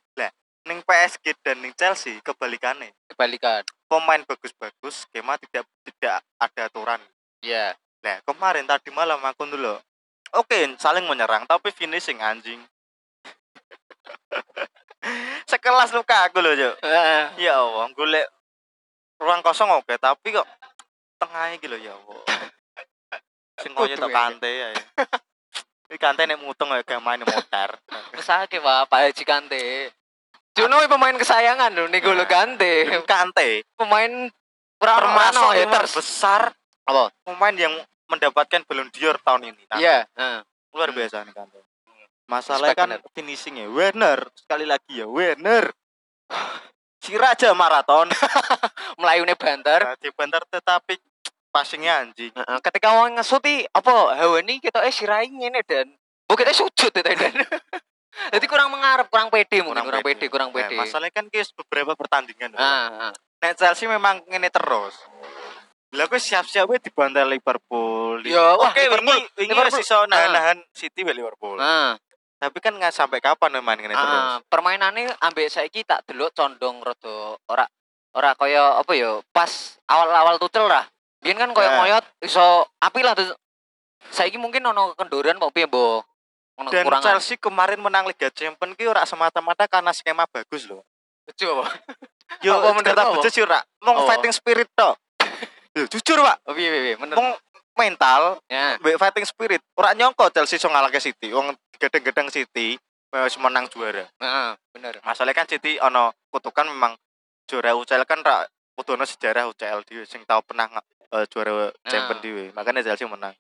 [0.67, 3.63] ning PSG dan ning Chelsea kebalikannya kebalikan.
[3.87, 6.99] pemain bagus-bagus skema tidak tidak ada aturan
[7.39, 7.79] Iya.
[8.03, 9.79] nah kemarin tadi malam aku dulu
[10.33, 12.59] oke saling menyerang tapi finishing anjing
[15.47, 17.47] sekelas luka aku loh Jo Heeh.
[17.47, 18.27] ya Allah golek
[19.17, 20.47] ruang kosong oke tapi kok
[21.17, 22.23] tengahnya gitu ya Allah
[23.63, 24.69] sing koyo tok kante ya
[25.87, 27.71] Iki kante nek mutung ya kayak main motor
[28.17, 29.63] Mesake Pak, Pak Haji Kante.
[30.51, 33.05] Juno pemain kesayangan loh nih Golo Kante.
[33.07, 34.27] kante Pemain
[34.83, 35.95] termasuk ya yang terus.
[35.95, 36.51] besar
[36.85, 37.15] Apa?
[37.23, 37.71] pemain yang
[38.11, 40.41] mendapatkan Ballon d'Or tahun ini Nah, Iya, heeh.
[40.75, 40.99] luar Hmm.
[40.99, 41.61] biasa nih kante
[42.27, 45.71] masalahnya kan finishingnya Werner sekali lagi ya Werner
[47.07, 48.11] si raja maraton
[48.99, 49.95] Melayune banter.
[49.97, 50.99] di banter tetapi
[51.49, 55.87] passingnya anjing ketika wong ngesuti apa hawani kita eh sirai ngene dan
[56.27, 57.33] oh kita sujud ya dan
[58.35, 61.95] jadi kurang mengarep kurang pede mungkin kurang, pede kurang Nah, pede masalahnya kan guys beberapa
[61.95, 63.13] pertandingan ah, ah.
[63.37, 64.97] Nek Chelsea memang ngene terus.
[65.93, 68.25] Lah aku siap-siap we dibantai Liverpool.
[68.25, 69.77] Di- Ya, Oke, Liverpool- wingi wingi Liverpool.
[69.77, 71.61] wis iso nahan-nahan City Liverpool.
[72.37, 73.97] Tapi kan nggak sampai kapan main terus.
[73.97, 74.39] ah.
[74.45, 77.65] permainannya ambek saiki tak delok condong rada ora
[78.13, 79.49] ora kaya apa ya pas
[79.89, 80.85] awal-awal tutel lah
[81.21, 81.77] biyen kan kaya Nah.
[81.81, 82.45] ngoyot iso
[82.77, 83.33] api lah tuh
[84.11, 86.05] saiki mungkin ono kendoran kok piye mbok
[86.57, 87.05] Ono Dan kekurangan.
[87.05, 90.81] Chelsea kemarin menang Liga Champions ki ora semata-mata karena skema bagus loh.
[91.29, 91.69] Bejo apa?
[92.41, 93.61] Yo kata bejo sih ora.
[93.85, 94.07] Mong Oh.
[94.09, 94.65] fighting spirit.
[95.77, 96.49] Yo jujur, Pak.
[96.49, 97.13] Oh piye piye bener.
[97.13, 97.37] Mong
[97.77, 98.77] mental, Ya.
[98.81, 99.61] mbek fighting spirit.
[99.77, 101.31] Ora nyongko Chelsea iso ngalahke City.
[101.33, 102.81] Wong gedeng-gedeng City
[103.13, 104.05] wis menang juara.
[104.21, 105.01] Heeh, bener.
[105.01, 106.97] Masalahnya kan City ono kutukan memang
[107.49, 108.45] juara UCL kan ra
[108.77, 110.69] kudu ono sejarah UCL dhewe sing tau pernah
[111.13, 112.21] eh, juara champion Ah.
[112.21, 112.45] dhewe.
[112.53, 113.33] Makanya Chelsea menang.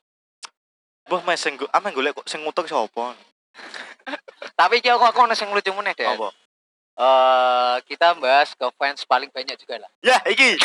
[1.06, 3.12] Mbah mes sing ame golek kok sing ngutuk sapa?
[4.58, 6.08] Tapi iki aku ono sing lucu meneh deh.
[6.08, 6.32] Apa?
[6.96, 10.56] Eh kita bahas ke fans paling banyak juga lah Ya, iki.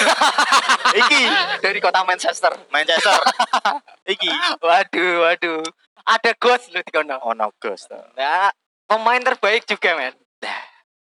[1.03, 1.21] iki
[1.59, 2.55] dari kota Manchester.
[2.71, 3.19] Manchester.
[4.15, 4.31] iki
[4.63, 5.59] Waduh, waduh.
[6.07, 7.19] Ada ghost lu di kono.
[7.19, 7.91] ono ghost.
[8.15, 8.47] Nah,
[8.87, 10.15] pemain terbaik juga, men.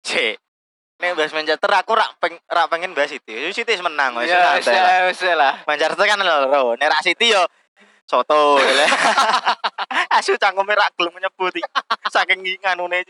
[0.01, 0.39] Cek.
[0.99, 3.51] Nek bahas Manchester aku rak peng, rak pengen bahas City.
[3.51, 5.08] City menang wis Ya, santai lah.
[5.08, 5.53] wis wis lah.
[5.63, 6.75] Manchester kan loro.
[6.75, 7.43] Nek rak City yo
[8.03, 8.55] soto.
[10.15, 11.55] Asu cangkeme rak gelem nyebut.
[12.08, 13.03] Saking nganune.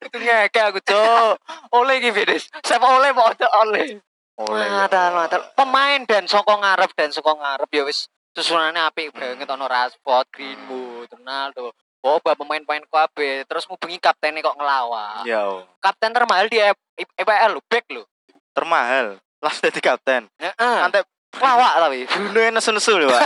[0.00, 1.34] Itu ngeke aku, Cok.
[1.74, 2.46] Oleh iki Bedes.
[2.62, 3.98] Siapa oleh mau ada oleh.
[4.38, 4.66] Oleh.
[4.66, 5.40] Matal, matal.
[5.54, 11.06] Pemain dan soko ngarep dan soko ngarep ya wis susunannya apik banget ono Rashford, Greenwood,
[11.10, 11.70] Ronaldo.
[12.02, 15.24] Boba pemain-pemain kabeh terus ngubengi kaptennya kok ngelawan.
[15.24, 16.60] Yo, Kapten termahal di
[16.98, 18.04] EPL lo, back lo.
[18.52, 19.16] termahal.
[19.40, 20.28] Last dadi kapten.
[20.36, 20.76] Heeh.
[20.84, 21.00] Nanti
[21.34, 22.06] Lawak tapi.
[22.14, 23.22] Bruno yang nesu-nesu lho, Pak.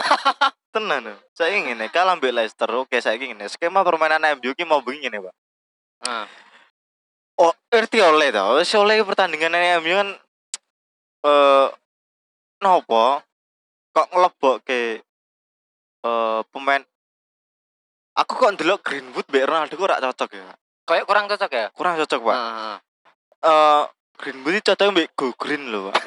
[0.72, 1.12] Tenan.
[1.12, 1.16] lho.
[1.36, 2.68] Saya ingin nih kalah mbek Leicester.
[2.72, 5.34] Oke, saya ingin skema permainan MU ki mau begini nih, Pak.
[6.06, 6.26] Heeh.
[7.38, 8.58] Oh, ngerti oleh tau.
[8.58, 10.10] Wis oleh pertandingan MU kan
[11.18, 11.66] eh
[12.62, 13.22] nopo
[13.90, 15.02] kok ngelebokke
[16.06, 16.82] eh pemain
[18.18, 20.50] Aku kok ndelok Greenwood mbek Ronaldo kok ora cocok ya.
[20.82, 21.66] Kayak kurang cocok ya?
[21.70, 22.34] Kurang cocok, Pak.
[22.34, 22.76] Heeh.
[23.46, 23.82] Eh
[24.18, 26.02] Greenwood iki cocok mbek Go Green lho, Pak.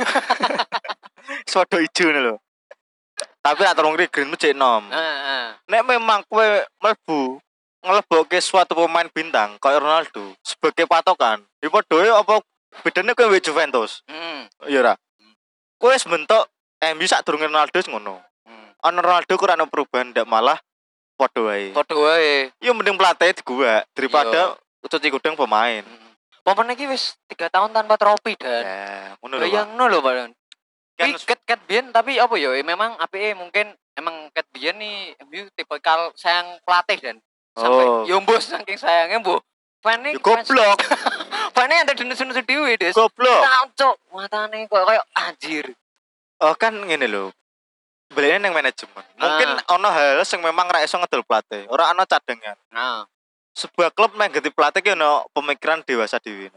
[1.51, 2.35] Sodo ijo lho.
[3.39, 4.83] Tapi nek terung Greenwood cek nom.
[4.91, 5.55] Heeh.
[5.71, 6.43] Nek memang kowe
[6.83, 7.39] mlebu
[7.81, 12.45] ngelebokke suatu pemain bintang kayak Ronaldo sebagai patokan, ya padha apa
[12.85, 14.05] bedanya kowe mbek Juventus?
[14.05, 14.45] Hmm.
[14.69, 14.93] Iya ora.
[15.81, 16.45] Kowe wis bentuk
[16.95, 18.21] MU sak durunge Ronaldo ngono.
[18.81, 20.57] Ana Ronaldo kurang ana perubahan ndak malah
[21.17, 21.73] padha wae.
[21.73, 22.49] Padha wae.
[22.61, 25.85] Ya mending pelatih digua daripada cuci gudang pemain.
[25.85, 26.13] Hmm.
[26.41, 29.41] Pemain iki wis 3 tahun tanpa trofi dan Ya, ngono lho.
[29.41, 29.45] Pak.
[29.45, 30.13] bayangno lho, Pak.
[30.17, 30.31] Dan.
[30.97, 35.49] Kan ket ket biyen tapi apa ya memang APE mungkin emang ket biyen nih MU
[35.53, 37.17] tipikal sayang pelatih dan
[37.55, 38.03] sampai Oh.
[38.07, 39.43] yo saking sayangnya mbok
[39.81, 40.77] fan Ya goblok,
[41.57, 43.41] fan ada dene-dene dhewe des goblok.
[43.73, 45.65] Cok, matane kok kayak anjir.
[46.41, 47.33] Oh kan ngene lho.
[48.13, 49.05] Belinya nang manajemen.
[49.17, 51.65] Mungkin ono hal sing memang ra iso ngedol pelatih.
[51.71, 52.59] Ora ana cadangan.
[52.69, 53.07] Nah,
[53.55, 56.51] sebuah klub main ganti pelatih ki ono pemikiran dewasa dewi.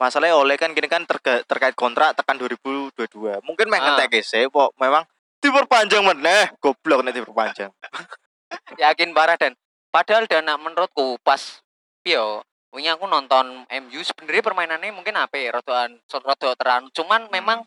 [0.00, 3.44] Masalahnya oleh kan gini kan terga- terkait kontrak tekan 2022.
[3.44, 4.00] Mungkin main Ah.
[4.24, 5.04] sih, pok memang
[5.44, 7.68] diperpanjang meneh, goblok nek diperpanjang.
[8.82, 9.52] yakin parah dan
[9.90, 11.60] padahal dan nak menurutku pas
[12.00, 17.66] pio wingi aku nonton MU sebenarnya permainannya mungkin apa rodoan rodo teran cuman memang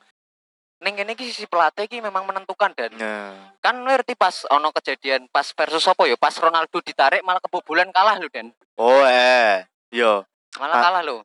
[0.79, 5.27] ning kene iki sisi pelatih iki memang menentukan dan Nah, kan ngerti pas ono kejadian
[5.27, 6.15] pas versus apa ya?
[6.15, 10.83] Pas Ronaldo ditarik malah kebobolan kalah lho dan oh eh, yo, malah Ah.
[10.83, 11.23] kalah lho.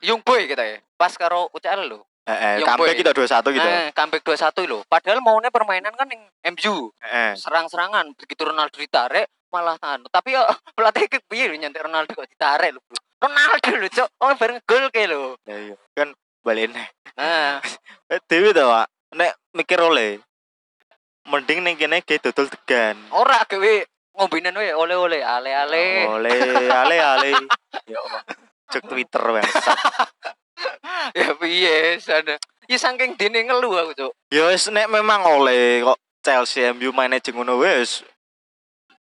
[0.00, 2.08] Young Boy kita ya pas karo UCL lho.
[2.24, 3.00] Eh, eh Young comeback Boy.
[3.00, 3.68] kita 21 gitu.
[3.68, 4.78] eh, comeback 21 lho.
[4.88, 10.44] Padahal maunya permainan kan yang MU Eh, serang-serangan begitu Ronaldo ditarik malah anu tapi ya
[10.76, 14.60] pelatih ke piye lho nyantik Ronaldo kok ditarik lho bro Ronaldo lho cok oh bareng
[14.68, 15.76] gol ke lho ya iya.
[15.96, 16.12] Kan
[16.44, 16.86] balik neh.
[17.16, 17.58] nah
[18.12, 18.86] Eh, Dewi tau, Pak.
[19.18, 20.22] Nek mikir oleh
[21.26, 22.94] mending ning kene ge dodol degan.
[23.10, 23.74] ora gawe
[24.14, 26.38] ngombinan wae oleh-oleh ale-ale Oleh,
[26.70, 27.30] ale ale.
[27.90, 27.98] Ya.
[28.70, 29.78] Cek Twitter bangsat.
[31.18, 32.34] ya piye sana
[32.66, 37.34] ya saking dene ngelu aku cok Ya wis nek memang oleh kok Chelsea MU jeung
[37.36, 38.02] ngono wis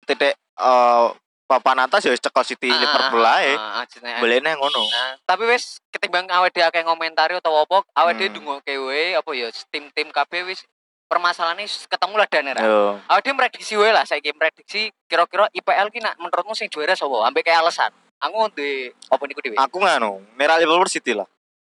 [0.05, 1.05] titik eh
[1.45, 3.53] papan atas ya cekel City Liverpool ae.
[3.53, 4.17] Ah, ah, ah.
[4.17, 4.81] Bolehne ngono.
[4.81, 8.35] Nah, tapi wis ketimbang awake dhewe akeh ngomentari atau apa, awake dhewe Hmm.
[8.35, 10.65] dungoke wae apa ya tim-tim kabeh wis
[11.05, 12.61] permasalahannya ketemu lah dan era.
[12.65, 12.97] Yo.
[13.05, 17.29] Awake dhewe prediksi wae lah saiki prediksi kira-kira IPL ki nak menurutmu sing juara sapa?
[17.29, 17.93] Ambek kayak alasan.
[18.17, 19.53] Aku di apa niku dhewe?
[19.61, 21.29] Aku nganu, merah Liverpool City lah.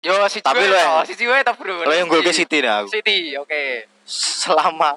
[0.06, 1.82] Yo si Tapi Tapi lo, yang- si Jiwa ta bro.
[1.82, 2.94] Lo yang gue ke City dah aku.
[2.94, 3.90] City, oke.
[4.06, 4.94] Selama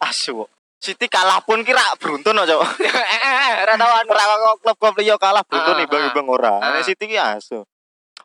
[0.00, 0.48] asu.
[0.78, 2.54] City kalah pun kira beruntun aja.
[2.78, 4.10] Eh, eh, eh, Ora tau anu.
[4.14, 6.52] Ora kok klub-klub liya kalah beruntun Ah, imbang-imbang ora.
[6.56, 6.70] ah.
[6.72, 7.66] Nek City ki asu.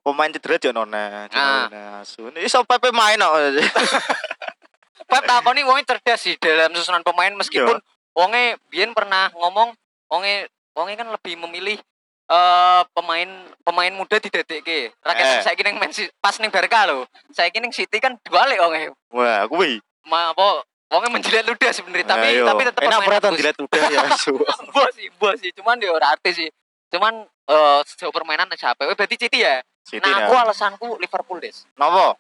[0.03, 1.65] Pemain cedera jo nona, Ah.
[1.99, 2.29] asu.
[2.29, 3.33] Ini iso Pepe main kok.
[5.09, 7.85] Pep takoni wonge cerdas sih dalam susunan pemain meskipun Iya.
[8.15, 9.73] wonge biyen pernah ngomong
[10.07, 11.77] wonge wonge kan lebih memilih
[12.23, 13.27] eh pemain
[13.61, 14.93] pemain muda didedekke.
[15.01, 15.73] Rakyat Eh.
[15.75, 17.03] Man City- pas ning Barca lho.
[17.29, 18.93] Saiki ning City kan dibalik wonge.
[19.11, 19.81] Wah, kuwi.
[20.07, 20.63] Ma apa
[20.93, 22.45] Wongnya menjilat ludah sebenarnya, tapi Ayo.
[22.45, 23.37] tapi tetap enak pemain berat bagus.
[23.41, 24.33] dilihat udah ya su.
[24.37, 25.49] Mbok sih, mbok sih.
[25.57, 26.49] Cuman dia ora artis sih.
[26.93, 28.85] Cuman eh sejauh permainan siapa?
[28.85, 29.65] Weh berarti City ya.
[29.81, 30.29] City Nah, nah.
[30.29, 31.65] aku alasanku Liverpool des.
[31.81, 32.13] Nopo?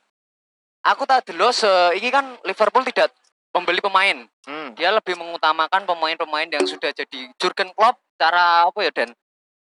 [0.83, 3.13] Aku tak dulu se ini kan Liverpool tidak
[3.53, 4.25] membeli pemain.
[4.49, 4.73] Hmm.
[4.73, 9.13] Dia lebih mengutamakan pemain-pemain yang sudah jadi Jurgen Klopp cara apa ya dan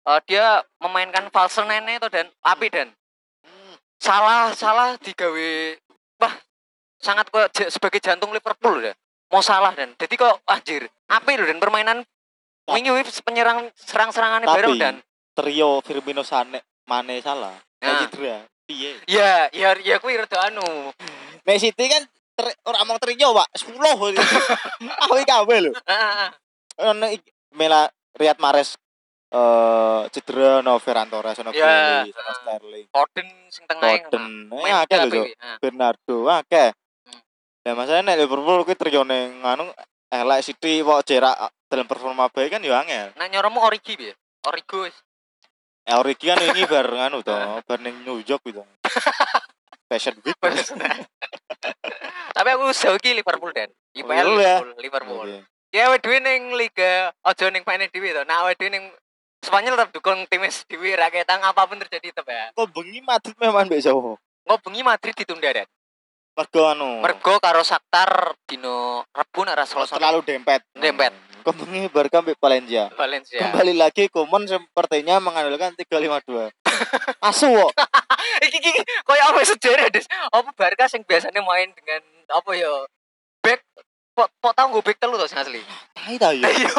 [0.03, 2.91] Eh, dia memainkan false nine itu dan api dan
[3.95, 5.79] salah salah digawe
[6.19, 6.35] wah
[7.03, 8.95] sangat kok sebagai jantung Liverpool ya
[9.29, 11.97] mau salah dan jadi kok anjir api loh dan permainan
[12.69, 14.95] wingi penyerang serang-serangannya bareng dan
[15.33, 17.55] Trio Firmino Sane Mane salah.
[17.79, 18.07] Nah.
[18.07, 18.43] Cedera.
[18.63, 18.95] Piye?
[19.11, 20.63] ya ya ya aku rada anu
[21.43, 22.07] Nek City kan
[22.39, 23.47] ter- ora mau trio, Pak.
[23.59, 23.75] 10.
[25.03, 25.71] Aku iki kabeh lho.
[25.83, 26.31] Ah.
[26.79, 27.11] Ono
[27.53, 28.79] Mela Riyad Mahrez
[29.33, 32.05] eh cedera no Ferran Torres ono Ya.
[32.05, 32.85] Grealish, ono Sterling.
[32.87, 34.25] Foden sing tengah Foden.
[34.63, 35.23] Eh akeh lho.
[35.59, 36.71] Bernardo akeh.
[37.63, 39.71] Lah masalahnya nek Liverpool kuwi trione nganu
[40.11, 41.35] elek City kok jerak
[41.71, 43.15] dalam performa baik kan ya angel.
[43.17, 44.13] nah nyoromu Origi ya
[44.45, 44.93] Origo wis.
[45.87, 48.61] Ya Origi kan ini bar nganu to, bar ning New York gitu.
[49.89, 50.35] Fashion week.
[52.33, 54.59] tapi aku seuki Liverpool dan IPL Oh, iya.
[54.59, 55.39] Liverpool Liverpool Oke.
[55.73, 58.21] Ya awake dhewe ning liga aja ning maine dhewe to.
[58.27, 58.85] Nah awake dhewe ning
[59.43, 62.53] Spanyol tetap dukung tim wis dhewe ra ketang apa pun terjadi tetep ya.
[62.53, 64.15] Kok bengi Madrid memang mbek Jawa.
[64.19, 65.67] Engko bengi Madrid ditunda dan.
[66.33, 67.05] Mergo anu.
[67.05, 70.65] Mergo karo Shakhtar dino Rebu nek ra salah terlalu dempet.
[70.73, 71.13] Dempet.
[71.45, 72.89] Kok bengi Barca mbek Valencia.
[72.97, 73.37] Valencia.
[73.37, 76.49] Kembali lagi Kuman sepertinya mengandalkan 352.
[77.29, 77.71] Asu kok.
[78.49, 78.71] iki iki
[79.05, 80.09] koyo apa sejarah Des.
[80.09, 82.01] Apa Barca sing biasanya main dengan
[82.33, 82.71] apa ya
[83.45, 83.61] back
[84.17, 85.61] kok kok tau gue back telu sing asli.
[85.93, 86.49] Tai ta ya.
[86.57, 86.71] Iya,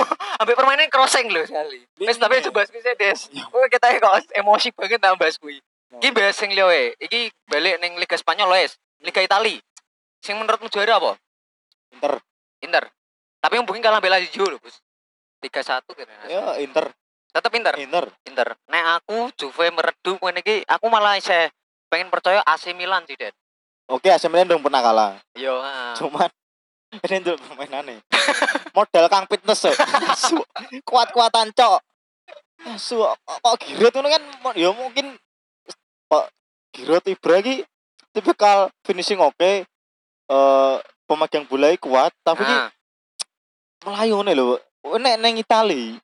[0.43, 1.87] ambek permainan crossing lho sekali.
[2.03, 2.51] Wis tapi Iya.
[2.51, 3.21] coba kuwi Des.
[3.55, 5.63] Kowe kita kok emosi banget tambah kuwi.
[5.95, 6.03] Oh.
[6.03, 6.99] Iki bahas sing wae.
[6.99, 8.75] Iki balik ning Liga Spanyol wes.
[9.05, 9.61] Liga Itali.
[10.25, 11.13] Sing menurutmu juara apa?
[11.93, 12.13] Inter.
[12.65, 12.85] Inter.
[13.45, 14.81] Tapi yang mungkin kalah bela Lazio lho, Bos.
[15.45, 16.15] 3-1 kira.
[16.33, 16.89] Ya Inter.
[17.29, 17.77] Tetep Inter.
[17.77, 18.05] Inter.
[18.25, 18.49] Inter.
[18.73, 21.53] Nek aku Juve meredu ngene iki, aku malah saya
[21.93, 23.37] pengen percaya AC Milan sih, Den.
[23.93, 25.21] Oke, AC Milan dong pernah kalah.
[25.37, 25.93] Yo, heeh.
[26.01, 26.31] Cuman
[27.05, 28.01] ini untuk permainannya.
[28.73, 29.71] Modal Kang Fitness so.
[30.89, 31.85] Kuat-kuatan cok.
[32.65, 34.23] Asu kok Giroud ngono kan
[34.57, 35.21] ya mungkin
[36.09, 36.25] kok
[36.73, 37.61] Giroud Ibra iki
[38.15, 39.67] tipikal finishing oke.
[40.31, 42.71] Eh pemegang bola kuat, tapi Nah,
[43.85, 44.57] melayu nih lho.
[44.97, 45.99] Nek neng Itali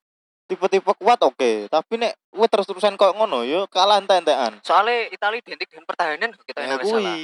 [0.51, 4.59] tipe-tipe kuat oke, tapi nek kowe terus-terusan kok ngono ya kalah entek-entekan.
[4.66, 7.16] soalnya Italia identik dengan pertahanan kita Ya yang salah.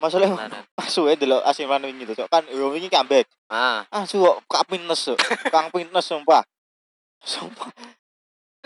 [0.00, 0.28] Masalah
[0.80, 2.32] asu ya AC Milan wingi to, Cok.
[2.32, 3.28] kan yo wingi comeback.
[3.52, 5.18] Ah, Asu kok Kak Cok.
[5.52, 6.40] Kang Fitness sumpah.
[7.20, 7.68] Sumpah.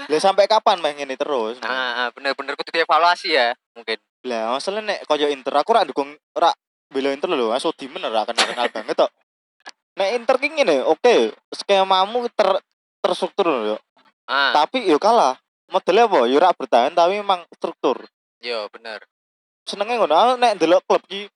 [0.07, 1.59] Lah sampai kapan main ngene terus?
[1.67, 3.99] ah, ah, bener-bener kudu dievaluasi ya, mungkin.
[4.25, 6.49] Lah masalah nek koyo Inter aku ora dukung ora
[6.89, 9.11] bela Inter lho, asu di men ora kenal-kenal banget tok.
[10.01, 12.59] Nek Inter ki ngene, oke, skemamu ter
[13.05, 13.77] terstruktur lho.
[14.25, 15.37] Ah, Tapi yo kalah.
[15.69, 16.25] Modelnya apa?
[16.29, 18.01] Yo ora bertahan tapi memang struktur.
[18.41, 19.05] yo bener.
[19.69, 20.37] Senenge ngono.
[20.41, 21.29] Nek delok klub ki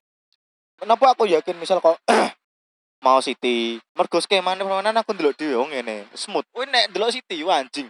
[0.80, 2.00] kenapa aku yakin misal kok
[3.04, 6.44] mau City, mergo skemane permainan aku delok dhewe oh ngene, smooth.
[6.52, 7.88] Kuwi nek delok City anjing.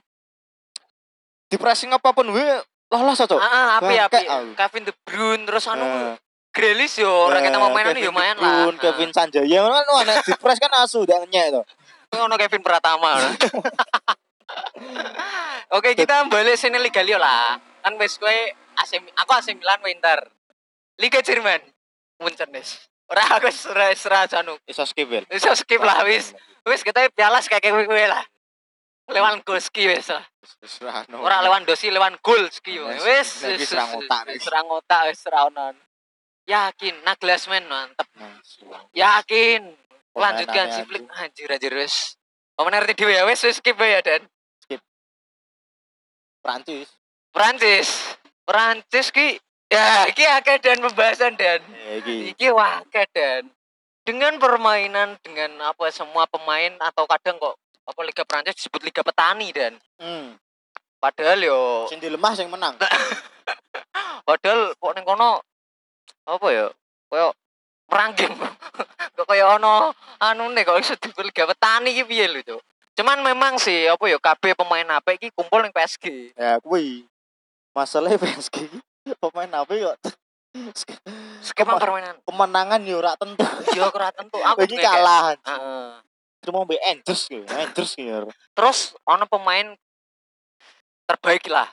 [1.48, 2.44] Di pressing apa pun we
[2.88, 3.38] lolos cocok.
[3.40, 4.18] Ah, api api.
[4.56, 6.16] Kevin De Bruyne terus anu Eh,
[6.48, 8.64] Grealish yo ora eh, kita mainan Kevin yo main lah.
[8.64, 11.60] Bruyne, Kevin Sanjaya kan wah nek di press kan asu dak nyek.
[12.08, 13.20] Ah, ono Kevin Pratama.
[15.76, 17.60] Oke, kita balik sini Liga Liga lah.
[17.84, 18.32] Kan wis kowe
[18.80, 20.24] AC aku AC Milan kowe Inter.
[20.96, 21.60] Liga Jerman.
[22.16, 22.88] Munchen wis.
[23.12, 24.56] Ora aku ora ora anu.
[24.64, 25.12] Iso skip.
[25.28, 26.32] Wis skip lah wis.
[26.64, 28.24] Wis kita pialas kayak kowe lah.
[29.08, 30.12] Lewan Golski wis
[31.16, 33.00] ora lewan dosi lewan Golski Wis,
[33.40, 33.64] wis.
[33.64, 34.44] serang otak, wis.
[34.44, 35.72] Serang otak wis ora ono.
[36.48, 38.08] Yakin Naglasman mantep.
[38.16, 38.36] Nah,
[38.92, 39.72] Yakin.
[40.12, 42.16] Lanjutkan si Flick anjir anjir wis.
[42.52, 44.28] Pemenang ngerti dhewe ya wis wis skip ya Dan.
[46.44, 46.88] Prancis.
[47.32, 47.88] Prancis.
[48.44, 49.36] Prancis ki
[49.68, 52.32] ya iki akeh dan pembahasan dan Ya iki.
[52.32, 53.52] iki wah akeh dan
[54.08, 59.48] dengan permainan dengan apa semua pemain atau kadang kok apa Liga Prancis disebut Liga Petani
[59.50, 60.36] dan Hmm.
[60.98, 62.76] padahal yo Sing dilemah sing menang.
[64.28, 65.40] padahal kok ning kono
[66.22, 66.66] apa ya
[67.08, 67.32] koyo
[67.88, 68.36] perang game
[69.16, 69.90] kok koyo ono
[70.20, 72.60] anu nih iso disebut Liga Petani iki piye lho Cuk.
[72.92, 77.08] cuman memang sih apa ya KB pemain apa iki kumpul ning PSG Ya kuwi.
[77.72, 78.68] Masalah PSG
[79.16, 79.96] pemain apa kok
[81.46, 83.46] skema Kema- permainan kemenangan yo ora tentu.
[83.72, 85.22] yo ora tentu aku Iki kayak- kalah.
[85.38, 85.88] Heeh.
[86.44, 87.44] Cuma mbek Angers gitu.
[87.50, 88.30] Angers gitu.
[88.54, 89.74] terus ono pemain
[91.08, 91.68] terbaik lah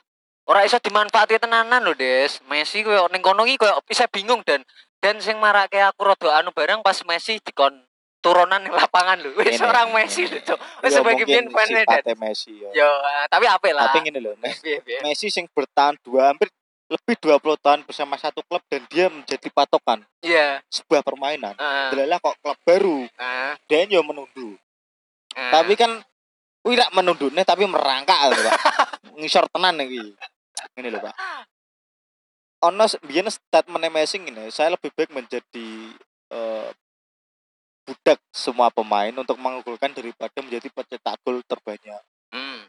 [0.45, 4.61] ora iso dimanfaati tenanan lho Des Messi koyo ning kono iki koyo bisa bingung dan
[5.01, 7.73] dan sing marake aku rada anu barang pas Messi dikon
[8.25, 9.37] turunan yang lapangan lho.
[9.37, 10.57] Wis orang Messi lho, Cuk.
[10.81, 12.69] Wis Ya, sebagai fan sifatnya Messi ya.
[12.73, 12.89] yo
[13.29, 13.93] tapi apa lah.
[13.93, 14.33] Tapi ngene lho.
[15.05, 16.49] Messi sing bertahan dua hampir
[16.85, 20.61] lebih 20 tahun bersama satu klub dan dia menjadi patokan Iya.
[20.69, 21.57] sebuah permainan.
[21.57, 21.87] Heeh.
[21.91, 23.51] Delalah kok klub baru, Heeh.
[23.65, 24.53] dia yo menundu.
[25.33, 25.51] heeh.
[25.51, 26.01] Tapi kan
[26.61, 28.53] kuwi rak menundune tapi merangkak lho, Pak.
[29.17, 30.13] Ngisor tenan iki.
[30.77, 31.15] Ngene lho, Pak.
[32.65, 35.67] Ono biyen statement Messi ngene, saya lebih baik menjadi
[36.33, 36.69] eh,
[37.85, 42.01] budak semua pemain untuk mengunggulkan daripada menjadi pencetak gol terbanyak.
[42.33, 42.65] Hmm,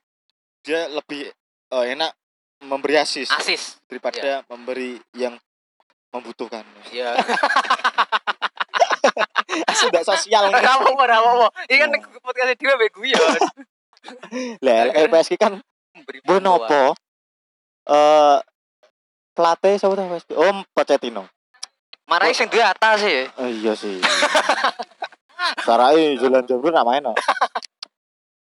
[0.61, 1.33] Dia lebih
[1.73, 2.12] eh, enak
[2.67, 3.79] memberi asis asis.
[3.87, 5.39] daripada memberi yang
[6.11, 6.67] membutuhkan.
[6.91, 7.14] Iya.
[9.71, 10.51] Asis tidak sosial.
[10.51, 11.47] Ora apa-apa, ora apa-apa.
[11.71, 12.19] Iki kan Iya.
[12.21, 13.39] podcast dhewe mbek guyon.
[14.64, 15.59] Lah, LPSG kan
[15.97, 16.95] Memberi Bu nopo?
[17.87, 18.39] Eh
[19.33, 20.31] pelatih siapa tuh PSG?
[20.37, 21.25] Oh, Pochettino.
[22.07, 23.27] Marai sing duwe atas sih.
[23.35, 23.99] Oh, iya sih.
[25.67, 27.03] Sarai jalan jambul nak main.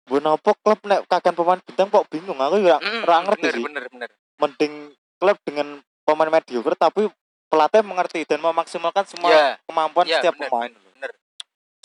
[0.09, 3.63] Bu nopo klub nek kakan pemain bintang kok bingung aku juga Mm, ngerti bener, sih.
[3.63, 4.11] Bener, bener.
[4.41, 4.73] Mending
[5.21, 5.69] klub dengan
[6.09, 7.13] pemain mediocre tapi
[7.49, 10.71] pelatih mengerti dan memaksimalkan semua Iya, kemampuan iya, setiap bener, pemain.
[10.73, 11.11] bener.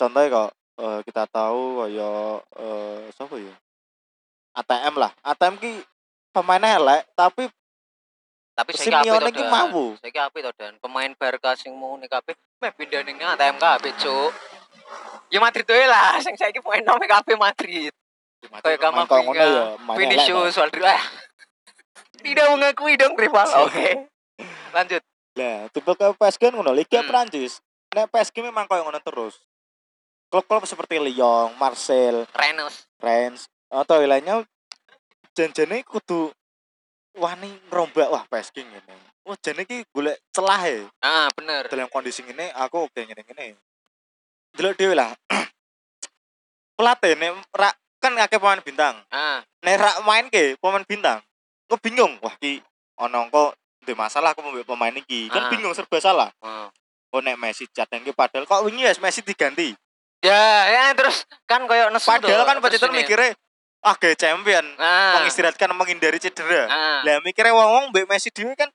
[0.00, 0.50] Contohnya kok
[0.80, 2.18] eh, kita tahu kayak
[2.58, 3.54] eh siapa ya?
[4.54, 5.12] ATM lah.
[5.20, 5.72] ATM ki
[6.32, 7.46] pemainnya elek tapi
[8.54, 9.98] Tapi saya Simeone ki mampu.
[9.98, 13.90] Saya apik to dan pemain Barca sing mau nih kabeh meh pindah ning ATM kabeh,
[13.98, 14.30] Cuk.
[15.26, 17.90] Ya Madrid wae lah, sing saiki pemain nome kabeh Madrid.
[18.64, 20.86] Kayak ya, mainnya elek Vinicius, Rodrigo.
[20.86, 21.04] Ah.
[22.24, 23.48] Tidak mengakui dong rival.
[23.68, 24.08] Oke.
[24.72, 25.02] Lanjut.
[25.34, 27.10] Lah, tipe ke PSG kan ngono, Liga Hmm.
[27.10, 27.58] Prancis.
[27.94, 29.38] Nek PSG memang koyo ngono terus.
[30.32, 32.90] Klub-klub seperti Lyon, Marseille, Renus.
[32.98, 34.42] Rennes, atau lainnya
[35.36, 36.32] janjane kudu
[37.18, 38.94] wani ngerombak wah PSG ngene.
[39.24, 40.84] Wah, jane iki golek celah e.
[41.00, 41.70] Ah, bener.
[41.70, 43.54] Dalam kondisi ngene aku oke ngene-ngene.
[44.54, 45.14] Delok dhewe lah.
[46.78, 47.70] Pelatih nek ra
[48.04, 49.00] kan akeh pemain bintang.
[49.08, 51.24] Ah, Nek ra main ke pemain bintang.
[51.64, 52.20] Kok bingung.
[52.20, 52.60] Wah, ki
[53.00, 53.50] ono kok
[53.80, 55.32] ndek masalah aku mbek pemain iki.
[55.32, 55.50] Kan Ah.
[55.50, 56.28] bingung serba salah.
[56.38, 56.68] ah.
[57.08, 59.70] oh nek Messi cadangke padahal kok wingi ya Messi diganti.
[60.18, 60.34] Ya,
[60.66, 63.00] ya terus kan koyo nesu Padahal kan Pochettino ini.
[63.00, 63.38] mikirnya
[63.80, 66.64] ah gaya champion, ah, mengistirahatkan menghindari cedera.
[66.66, 68.66] ah, Lah mikirnya wong-wong mbek Messi dhewe kan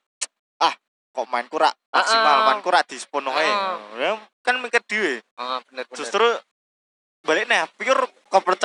[0.56, 0.72] ah
[1.10, 2.44] kok main kurang maksimal, Ah.
[2.48, 3.44] main kurang disepenuhi.
[3.44, 3.76] Ah.
[3.94, 4.10] Ya,
[4.40, 5.20] kan mikir dhewe.
[5.34, 5.98] ah, bener bener.
[5.98, 6.24] Justru
[7.20, 8.08] balik nih pure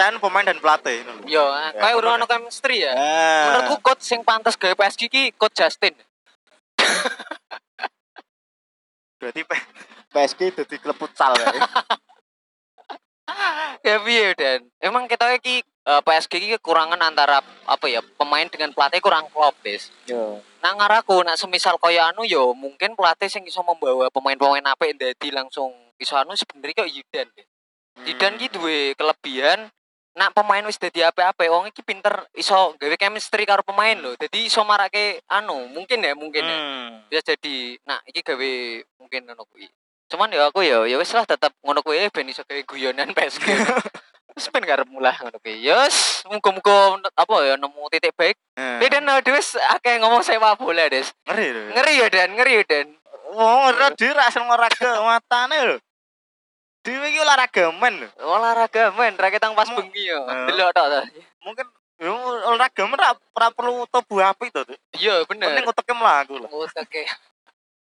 [0.05, 1.13] kepercayaan pemain dan pelatih lho.
[1.25, 2.93] Yo, Ya, kayak udah ono chemistry ya.
[2.93, 3.43] Ah.
[3.49, 5.97] Menurutku coach sing pantas gawe PSG ki coach Justin.
[9.19, 9.41] berarti
[10.13, 11.65] PSG dadi klub futsal kayak.
[13.87, 18.69] ya piye dan emang kita iki eh, PSG ki kekurangan antara apa ya pemain dengan
[18.69, 19.89] pelatih kurang klop des.
[20.05, 20.37] Yo.
[20.61, 25.33] Nang ngaraku nak semisal kaya anu yo mungkin pelatih sing iso membawa pemain-pemain apik dadi
[25.33, 27.33] langsung iso anu sebenarnya kok Zidane.
[27.33, 27.49] Des.
[28.05, 29.73] Zidane ki duwe kelebihan
[30.15, 34.15] nak pemain wis dadi apik-apik wong iki pinter iso gawe chemistry karo pemain lho.
[34.15, 36.55] Dadi iso marake anu mungkin ya mungkin ya.
[36.55, 36.89] Hmm.
[37.05, 38.51] bisa jadi nah iki gawe
[38.97, 39.67] mungkin ngono kuwi
[40.05, 43.43] cuman ya aku ya ya wis lah tetep ngono kuwi ben iso gawe guyonan PSG
[44.31, 48.87] wis ben karep mulah ngono kuwi yes muga-muga apa ya nemu titik baik Eh, Dia
[48.87, 51.61] dan dia wis akeh ngomong sepak bola des ngeri lho.
[51.75, 52.87] ngeri ya dan ngeri ya dan
[53.35, 55.77] Wong ora dhewe ra asal olahraga matane lho.
[56.85, 60.45] Dhewe iki olahraga men olahraga men raketang pas bengi ya Eh.
[60.47, 61.09] delok tok.
[61.41, 61.65] Mungkin
[61.97, 62.13] ya,
[62.45, 64.61] olahraga men ra, ra perlu tubuh apik to.
[64.93, 66.49] Iya bener Penting uteke mlaku lah.
[66.53, 67.01] oke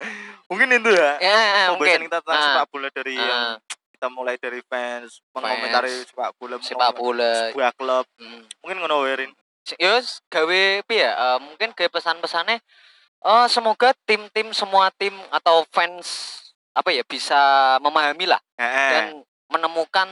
[0.49, 1.11] Mungkin itu ya.
[1.17, 1.37] ya
[1.71, 2.45] Pembahasan mungkin kita tentang Ah.
[2.51, 3.55] sepak bola dari yang Ah,
[3.95, 8.05] kita mulai dari fans, mengomentari sepak bola, sepak bola sebuah klub.
[8.19, 8.43] Hmm.
[8.61, 9.33] Mungkin ngono Werin.
[9.77, 12.61] ya wis, gawe piye ya eh, mungkin gawe pesan-pesannya
[13.25, 16.37] eh semoga tim-tim semua tim atau fans
[16.75, 17.39] apa ya bisa
[17.79, 18.91] memahami lah Heeh.
[18.91, 19.05] dan
[19.49, 20.09] menemukan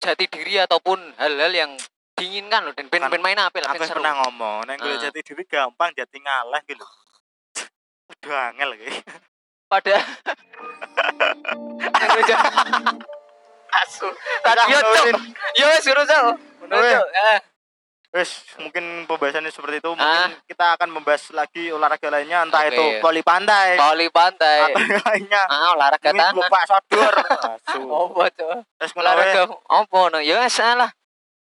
[0.00, 1.72] jati diri ataupun hal-hal yang
[2.16, 5.02] diinginkan loh dan Kan ben-ben main apa lah Aku pernah ngomong, golek Ah.
[5.08, 6.80] jati diri gampang jati ngalah gitu.
[8.08, 8.88] Udah angel iki.
[9.66, 9.98] pada
[13.76, 14.08] asu
[14.40, 15.06] tadi yo cok
[15.58, 16.10] yo cok Urus,
[16.70, 16.94] Weh.
[16.94, 17.06] Cok.
[18.16, 19.92] Wes, mungkin pembahasannya seperti itu.
[19.92, 20.24] Ah.
[20.24, 22.72] Mungkin kita akan membahas lagi olahraga lainnya, entah Oke.
[22.72, 25.42] itu voli pantai voli pantai atau lainnya.
[25.44, 27.12] ah olahraga Mungkin tanah lupa sodor.
[27.12, 28.32] Terus ngono wae.
[28.96, 30.88] olahraga apa no ya salah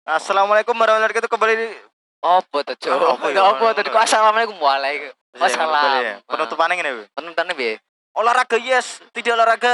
[0.04, 1.68] Assalamualaikum warahmatullahi wabarakatuh kembali di
[2.20, 3.42] apa tuh Oh, ya?
[3.46, 6.14] apa tuh kok assalamualaikum waalaikumsalam Kembali ya.
[6.18, 6.28] Wassalam.
[6.28, 7.04] Penutupannya gini, Bu.
[7.14, 7.70] penutupannya bi
[8.14, 9.74] Olahraga yes, tidak olahraga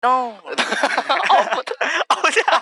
[0.00, 0.38] no.
[1.34, 1.76] apa tuh
[2.14, 2.52] Oh, ya.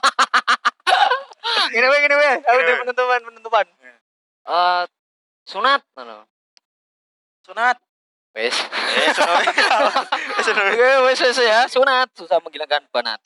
[1.77, 3.95] Gini weh gini weh aku udah penutupan penutupan Iya.
[4.47, 4.85] eh
[5.45, 6.25] sunat no
[7.45, 7.77] Sunat.
[8.35, 8.57] wes
[8.97, 9.45] Eh, sunat.
[10.47, 10.73] Sunat.
[10.75, 13.21] wes wes wes ya sunat susah menghilangkan banat